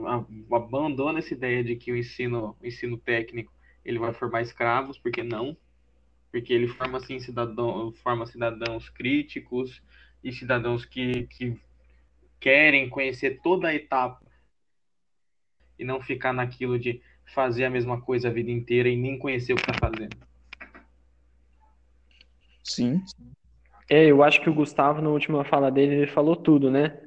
abandona 0.52 1.20
essa 1.20 1.34
ideia 1.34 1.64
de 1.64 1.76
que 1.76 1.92
o 1.92 1.98
ensino, 1.98 2.56
o 2.62 2.66
ensino 2.66 2.98
técnico 2.98 3.52
ele 3.84 4.00
vai 4.00 4.14
formar 4.14 4.42
escravos, 4.42 4.98
porque 4.98 5.24
não? 5.24 5.56
Porque 6.32 6.54
ele 6.54 6.68
forma, 6.68 6.98
assim, 6.98 7.20
cidadão, 7.20 7.92
forma 7.94 8.26
cidadãos 8.26 8.90
críticos 8.90 9.82
e 10.24 10.32
cidadãos 10.32 10.86
que, 10.86 11.28
que 11.28 11.60
querem 12.40 12.90
conhecer 12.90 13.40
toda 13.42 13.68
a 13.68 13.76
etapa 13.76 14.26
e 15.78 15.84
não 15.84 16.02
ficar 16.02 16.32
naquilo 16.34 16.78
de 16.78 17.02
fazer 17.34 17.66
a 17.66 17.70
mesma 17.70 18.00
coisa 18.02 18.30
a 18.30 18.32
vida 18.32 18.52
inteira 18.52 18.90
e 18.90 18.96
nem 18.96 19.18
conhecer 19.18 19.54
o 19.54 19.56
que 19.56 19.62
está 19.62 19.74
fazendo. 19.74 20.16
Sim. 22.64 23.02
É, 23.90 24.06
eu 24.08 24.24
acho 24.24 24.42
que 24.42 24.50
o 24.50 24.54
Gustavo, 24.54 25.02
na 25.02 25.10
última 25.10 25.44
fala 25.46 25.72
dele, 25.72 25.96
ele 25.96 26.08
falou 26.08 26.36
tudo, 26.36 26.72
né? 26.72 27.00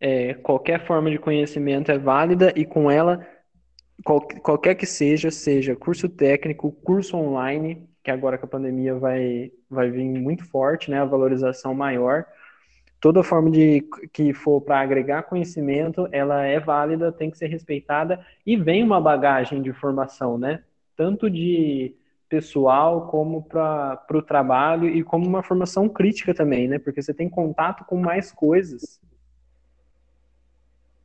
É, 0.00 0.34
qualquer 0.34 0.86
forma 0.86 1.10
de 1.10 1.18
conhecimento 1.18 1.92
é 1.92 1.98
válida 1.98 2.52
e 2.56 2.64
com 2.66 2.90
ela, 2.90 3.26
qual, 4.04 4.20
qualquer 4.42 4.74
que 4.76 4.86
seja, 4.86 5.30
seja 5.30 5.76
curso 5.76 6.08
técnico, 6.08 6.72
curso 6.72 7.16
online, 7.16 7.88
que 8.04 8.10
agora 8.10 8.38
com 8.38 8.46
a 8.46 8.48
pandemia 8.48 8.94
vai, 8.96 9.52
vai 9.70 9.90
vir 9.90 10.04
muito 10.04 10.44
forte, 10.46 10.90
né? 10.90 11.00
A 11.00 11.04
valorização 11.04 11.74
maior. 11.74 12.26
Toda 13.00 13.22
forma 13.24 13.50
de 13.50 13.82
que 14.12 14.32
for 14.32 14.60
para 14.60 14.80
agregar 14.80 15.24
conhecimento, 15.24 16.08
ela 16.12 16.44
é 16.44 16.60
válida, 16.60 17.10
tem 17.10 17.30
que 17.30 17.38
ser 17.38 17.48
respeitada 17.48 18.24
e 18.46 18.56
vem 18.56 18.82
uma 18.84 19.00
bagagem 19.00 19.60
de 19.60 19.72
formação, 19.72 20.38
né? 20.38 20.62
Tanto 20.96 21.28
de 21.28 21.96
pessoal 22.32 23.08
como 23.08 23.42
para 23.42 24.06
o 24.14 24.22
trabalho 24.22 24.88
e 24.88 25.04
como 25.04 25.26
uma 25.26 25.42
formação 25.42 25.86
crítica 25.86 26.32
também, 26.32 26.66
né? 26.66 26.78
Porque 26.78 27.02
você 27.02 27.12
tem 27.12 27.28
contato 27.28 27.84
com 27.84 28.00
mais 28.00 28.32
coisas. 28.32 28.98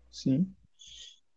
Sim. 0.09 0.49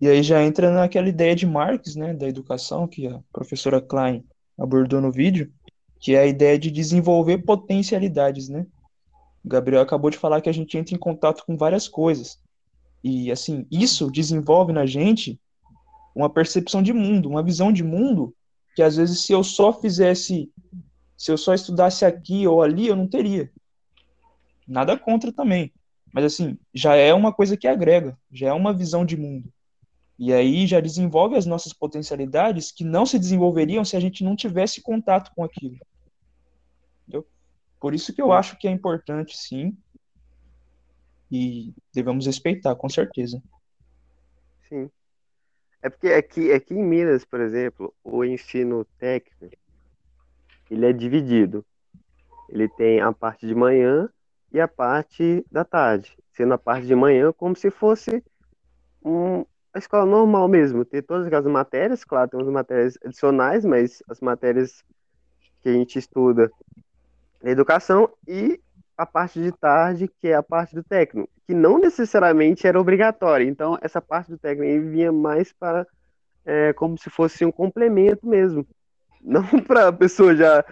E 0.00 0.08
aí 0.08 0.22
já 0.22 0.44
entra 0.44 0.70
naquela 0.70 1.08
ideia 1.08 1.34
de 1.34 1.44
Marx, 1.44 1.96
né, 1.96 2.14
da 2.14 2.28
educação, 2.28 2.86
que 2.86 3.08
a 3.08 3.20
professora 3.32 3.80
Klein 3.80 4.24
abordou 4.56 5.00
no 5.00 5.10
vídeo, 5.10 5.52
que 5.98 6.14
é 6.14 6.20
a 6.20 6.26
ideia 6.26 6.56
de 6.56 6.70
desenvolver 6.70 7.38
potencialidades, 7.38 8.48
né? 8.48 8.64
O 9.44 9.48
Gabriel 9.48 9.82
acabou 9.82 10.08
de 10.08 10.18
falar 10.18 10.40
que 10.40 10.48
a 10.48 10.54
gente 10.54 10.78
entra 10.78 10.94
em 10.94 10.98
contato 10.98 11.44
com 11.44 11.56
várias 11.56 11.88
coisas. 11.88 12.38
E, 13.02 13.32
assim, 13.32 13.66
isso 13.68 14.08
desenvolve 14.08 14.72
na 14.72 14.86
gente 14.86 15.40
uma 16.14 16.30
percepção 16.30 16.80
de 16.80 16.92
mundo, 16.92 17.28
uma 17.28 17.42
visão 17.42 17.72
de 17.72 17.82
mundo 17.82 18.32
que 18.74 18.82
às 18.82 18.96
vezes 18.96 19.20
se 19.20 19.32
eu 19.32 19.42
só 19.42 19.72
fizesse, 19.72 20.50
se 21.16 21.30
eu 21.30 21.36
só 21.36 21.54
estudasse 21.54 22.04
aqui 22.04 22.46
ou 22.46 22.62
ali, 22.62 22.86
eu 22.86 22.96
não 22.96 23.06
teria. 23.06 23.50
Nada 24.66 24.96
contra 24.96 25.32
também. 25.32 25.72
Mas 26.12 26.24
assim, 26.24 26.58
já 26.74 26.94
é 26.94 27.12
uma 27.14 27.32
coisa 27.32 27.56
que 27.56 27.68
agrega, 27.68 28.18
já 28.30 28.48
é 28.48 28.52
uma 28.52 28.72
visão 28.72 29.04
de 29.04 29.16
mundo. 29.16 29.52
E 30.18 30.32
aí 30.32 30.66
já 30.66 30.80
desenvolve 30.80 31.36
as 31.36 31.46
nossas 31.46 31.72
potencialidades 31.72 32.70
que 32.70 32.84
não 32.84 33.06
se 33.06 33.18
desenvolveriam 33.18 33.84
se 33.84 33.96
a 33.96 34.00
gente 34.00 34.22
não 34.22 34.36
tivesse 34.36 34.82
contato 34.82 35.32
com 35.34 35.42
aquilo. 35.42 35.78
Entendeu? 37.02 37.26
Por 37.80 37.94
isso 37.94 38.12
que 38.12 38.20
eu 38.20 38.30
acho 38.30 38.58
que 38.58 38.68
é 38.68 38.70
importante, 38.70 39.36
sim. 39.36 39.76
E 41.32 41.72
devemos 41.94 42.26
respeitar, 42.26 42.74
com 42.74 42.88
certeza. 42.88 43.42
Sim. 44.68 44.90
É 45.82 45.88
porque 45.88 46.08
aqui, 46.08 46.52
aqui 46.52 46.74
em 46.74 46.84
Minas, 46.84 47.24
por 47.24 47.40
exemplo, 47.40 47.94
o 48.04 48.24
ensino 48.24 48.84
técnico, 48.98 49.56
ele 50.70 50.86
é 50.86 50.92
dividido. 50.92 51.64
Ele 52.48 52.68
tem 52.68 53.00
a 53.00 53.12
parte 53.12 53.46
de 53.46 53.54
manhã 53.54 54.08
e 54.52 54.60
a 54.60 54.68
parte 54.68 55.44
da 55.50 55.64
tarde. 55.64 56.16
Sendo 56.32 56.54
a 56.54 56.58
parte 56.58 56.86
de 56.86 56.94
manhã 56.94 57.32
como 57.32 57.56
se 57.56 57.70
fosse 57.70 58.22
um, 59.02 59.44
a 59.72 59.78
escola 59.78 60.04
normal 60.04 60.48
mesmo, 60.48 60.84
ter 60.84 61.02
todas 61.02 61.26
aquelas 61.26 61.46
matérias, 61.46 62.04
claro, 62.04 62.28
tem 62.28 62.40
umas 62.40 62.52
matérias 62.52 62.98
adicionais, 63.04 63.64
mas 63.64 64.02
as 64.08 64.20
matérias 64.20 64.84
que 65.62 65.68
a 65.68 65.72
gente 65.72 65.98
estuda 65.98 66.50
na 67.42 67.50
educação 67.50 68.10
e 68.26 68.60
a 68.96 69.06
parte 69.06 69.40
de 69.40 69.52
tarde, 69.52 70.08
que 70.08 70.28
é 70.28 70.34
a 70.34 70.42
parte 70.42 70.74
do 70.74 70.82
técnico, 70.82 71.30
que 71.50 71.54
não 71.54 71.80
necessariamente 71.80 72.64
era 72.64 72.80
obrigatória. 72.80 73.44
Então, 73.44 73.76
essa 73.82 74.00
parte 74.00 74.30
do 74.30 74.38
técnico 74.38 74.88
vinha 74.88 75.10
mais 75.10 75.52
para 75.52 75.84
é, 76.46 76.72
como 76.72 76.96
se 76.96 77.10
fosse 77.10 77.44
um 77.44 77.50
complemento 77.50 78.24
mesmo. 78.24 78.64
Não 79.20 79.42
para 79.66 79.88
a 79.88 79.92
pessoa 79.92 80.34
já 80.36 80.64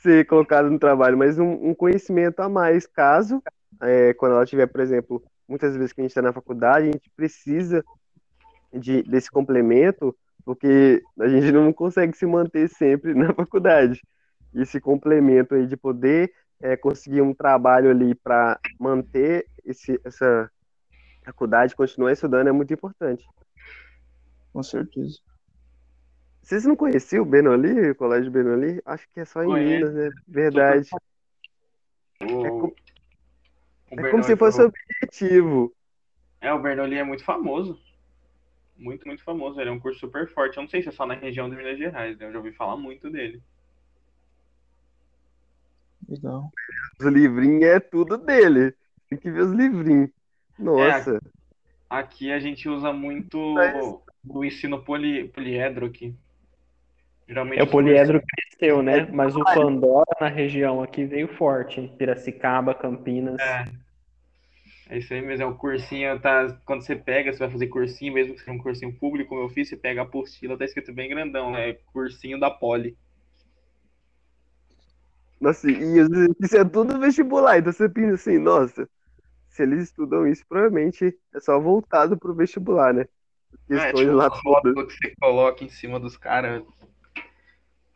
ser 0.00 0.26
colocada 0.26 0.70
no 0.70 0.78
trabalho, 0.78 1.18
mas 1.18 1.38
um, 1.38 1.68
um 1.68 1.74
conhecimento 1.74 2.40
a 2.40 2.48
mais, 2.48 2.86
caso, 2.86 3.42
é, 3.82 4.14
quando 4.14 4.32
ela 4.36 4.46
tiver, 4.46 4.66
por 4.66 4.80
exemplo, 4.80 5.22
muitas 5.46 5.76
vezes 5.76 5.92
que 5.92 6.00
a 6.00 6.04
gente 6.04 6.12
está 6.12 6.22
na 6.22 6.32
faculdade, 6.32 6.88
a 6.88 6.92
gente 6.92 7.10
precisa 7.14 7.84
de, 8.72 9.02
desse 9.02 9.30
complemento, 9.30 10.16
porque 10.46 11.02
a 11.20 11.28
gente 11.28 11.52
não 11.52 11.70
consegue 11.74 12.16
se 12.16 12.24
manter 12.24 12.70
sempre 12.70 13.12
na 13.14 13.34
faculdade. 13.34 14.00
Esse 14.54 14.80
complemento 14.80 15.54
aí 15.54 15.66
de 15.66 15.76
poder 15.76 16.32
é, 16.62 16.76
conseguir 16.76 17.20
um 17.20 17.34
trabalho 17.34 17.90
ali 17.90 18.14
para 18.14 18.58
manter 18.78 19.46
esse, 19.64 20.00
essa 20.04 20.50
faculdade, 21.24 21.76
continuar 21.76 22.12
estudando, 22.12 22.48
é 22.48 22.52
muito 22.52 22.72
importante. 22.72 23.26
Com 24.52 24.62
certeza. 24.62 25.18
Vocês 26.42 26.64
não 26.64 26.74
conheciam 26.74 27.22
o 27.22 27.26
Benoli, 27.26 27.90
o 27.90 27.94
Colégio 27.94 28.30
Benoli? 28.30 28.80
Acho 28.84 29.08
que 29.10 29.20
é 29.20 29.24
só 29.24 29.42
em 29.42 29.46
Conheço. 29.46 29.86
Minas, 29.86 29.94
né? 29.94 30.10
Verdade. 30.26 30.88
O, 32.20 32.24
É 32.24 32.48
como- 32.48 32.66
o 32.66 34.00
É 34.00 34.10
como 34.10 34.22
se 34.24 34.36
fosse 34.36 34.56
foi- 34.58 34.66
objetivo. 34.66 35.74
É, 36.40 36.52
o 36.52 36.60
Bernoulli 36.60 36.96
é 36.98 37.04
muito 37.04 37.24
famoso. 37.24 37.78
Muito, 38.76 39.06
muito 39.06 39.22
famoso. 39.22 39.60
Ele 39.60 39.70
é 39.70 39.72
um 39.72 39.78
curso 39.78 40.00
super 40.00 40.28
forte. 40.28 40.56
Eu 40.56 40.62
não 40.62 40.68
sei 40.68 40.82
se 40.82 40.88
é 40.88 40.92
só 40.92 41.06
na 41.06 41.14
região 41.14 41.48
de 41.48 41.54
Minas 41.54 41.78
Gerais, 41.78 42.18
né? 42.18 42.26
Eu 42.26 42.32
já 42.32 42.38
ouvi 42.38 42.52
falar 42.52 42.76
muito 42.76 43.08
dele. 43.08 43.40
Legal. 46.08 46.50
Os 47.00 47.06
livrinhos 47.06 47.62
é 47.64 47.80
tudo 47.80 48.16
dele. 48.16 48.74
Tem 49.08 49.18
que 49.18 49.30
ver 49.30 49.42
os 49.42 49.52
livrinhos. 49.52 50.10
Nossa. 50.58 51.20
Aqui 51.88 52.32
a 52.32 52.38
gente 52.38 52.68
usa 52.68 52.92
muito 52.92 53.54
Mas- 53.54 53.94
o 54.28 54.44
ensino 54.44 54.82
poli, 54.82 55.28
poliedro 55.28 55.86
aqui. 55.86 56.14
Geralmente 57.28 57.60
É 57.60 57.62
o 57.62 57.66
poliedro 57.66 58.20
cresceu, 58.20 58.82
né? 58.82 59.06
Mas 59.12 59.36
o 59.36 59.44
Pandora 59.44 60.04
na 60.20 60.28
região 60.28 60.82
aqui 60.82 61.04
veio 61.04 61.28
forte. 61.28 61.92
Piracicaba, 61.98 62.74
Campinas. 62.74 63.40
É. 63.40 63.64
É 64.88 64.98
isso 64.98 65.14
aí 65.14 65.22
mesmo, 65.22 65.44
é 65.44 65.46
o 65.46 65.54
cursinho, 65.54 66.20
tá, 66.20 66.54
quando 66.66 66.82
você 66.82 66.94
pega, 66.94 67.32
você 67.32 67.38
vai 67.38 67.50
fazer 67.50 67.66
cursinho, 67.68 68.12
mesmo 68.12 68.34
que 68.34 68.40
seja 68.40 68.52
um 68.52 68.58
cursinho 68.58 68.92
público, 68.92 69.30
como 69.30 69.40
eu 69.40 69.48
fiz, 69.48 69.66
você 69.66 69.76
pega 69.76 70.02
a 70.02 70.04
apostila, 70.04 70.58
tá 70.58 70.66
escrito 70.66 70.92
bem 70.92 71.08
grandão, 71.08 71.56
é 71.56 71.78
cursinho 71.94 72.38
da 72.38 72.50
Poli. 72.50 72.94
Nossa, 75.42 75.68
e 75.68 76.00
os 76.00 76.08
exercícios 76.08 76.52
é 76.52 76.64
tudo 76.64 77.00
vestibular. 77.00 77.58
Então 77.58 77.72
você 77.72 77.88
pensa 77.88 78.14
assim, 78.14 78.38
nossa, 78.38 78.88
se 79.48 79.64
eles 79.64 79.82
estudam 79.82 80.24
isso, 80.24 80.44
provavelmente 80.48 81.18
é 81.34 81.40
só 81.40 81.58
voltado 81.58 82.16
pro 82.16 82.32
vestibular, 82.32 82.94
né? 82.94 83.06
É, 83.68 83.74
Questões 83.74 84.06
tipo, 84.06 84.12
lá 84.12 84.30
todas. 84.30 84.86
que 84.86 84.94
você 84.94 85.12
coloca 85.20 85.64
em 85.64 85.68
cima 85.68 85.98
dos 85.98 86.16
caras. 86.16 86.62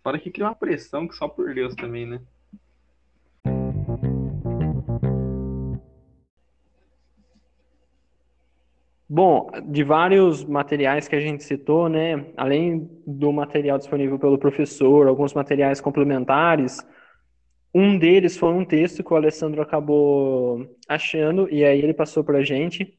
Fora 0.03 0.19
que 0.19 0.29
cria 0.29 0.47
uma 0.47 0.57
pressão 0.57 1.07
que 1.07 1.15
só 1.15 1.29
por 1.29 1.55
Deus 1.55 1.77
também, 1.77 2.05
né? 2.05 2.21
Bom, 9.09 9.49
de 9.69 9.85
vários 9.85 10.45
materiais 10.45 11.07
que 11.07 11.15
a 11.15 11.21
gente 11.21 11.45
citou, 11.45 11.89
né, 11.89 12.27
além 12.37 12.91
do 13.07 13.33
material 13.33 13.79
disponível 13.79 14.19
pelo 14.19 14.37
professor, 14.37 15.07
alguns 15.07 15.33
materiais 15.33 15.81
complementares, 15.81 16.85
um 17.79 17.99
deles 17.99 18.39
foi 18.39 18.55
um 18.55 18.65
texto 18.65 19.05
que 19.05 19.13
o 19.13 19.17
Alessandro 19.17 19.61
acabou 19.61 20.67
achando, 20.89 21.47
e 21.53 21.63
aí 21.63 21.79
ele 21.79 21.93
passou 21.93 22.25
para 22.25 22.39
a 22.39 22.43
gente, 22.43 22.99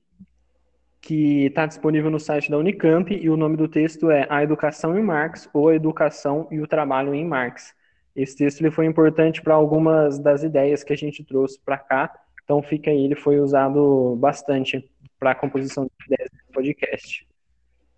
que 1.01 1.45
está 1.45 1.65
disponível 1.65 2.11
no 2.11 2.19
site 2.19 2.51
da 2.51 2.59
Unicamp, 2.59 3.11
e 3.11 3.27
o 3.27 3.35
nome 3.35 3.57
do 3.57 3.67
texto 3.67 4.11
é 4.11 4.27
A 4.29 4.43
Educação 4.43 4.95
em 4.95 5.01
Marx, 5.01 5.49
ou 5.51 5.69
A 5.69 5.75
Educação 5.75 6.47
e 6.51 6.61
o 6.61 6.67
Trabalho 6.67 7.15
em 7.15 7.25
Marx. 7.25 7.73
Esse 8.15 8.37
texto 8.37 8.61
ele 8.61 8.69
foi 8.69 8.85
importante 8.85 9.41
para 9.41 9.55
algumas 9.55 10.19
das 10.19 10.43
ideias 10.43 10.83
que 10.83 10.93
a 10.93 10.97
gente 10.97 11.23
trouxe 11.23 11.59
para 11.59 11.79
cá, 11.79 12.13
então 12.43 12.61
fica 12.61 12.91
aí, 12.91 13.03
ele 13.03 13.15
foi 13.15 13.39
usado 13.39 14.15
bastante 14.17 14.87
para 15.17 15.31
a 15.31 15.35
composição 15.35 15.85
de 15.85 16.13
ideias 16.13 16.29
do 16.29 16.53
podcast. 16.53 17.27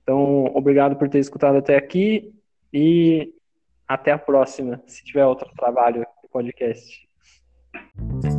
Então, 0.02 0.46
obrigado 0.56 0.96
por 0.96 1.10
ter 1.10 1.20
escutado 1.20 1.58
até 1.58 1.76
aqui 1.76 2.34
e 2.72 3.34
até 3.86 4.14
a 4.14 4.18
próxima, 4.18 4.82
se 4.88 5.04
tiver 5.04 5.26
outro 5.26 5.50
trabalho 5.58 6.06
podcast. 6.32 8.39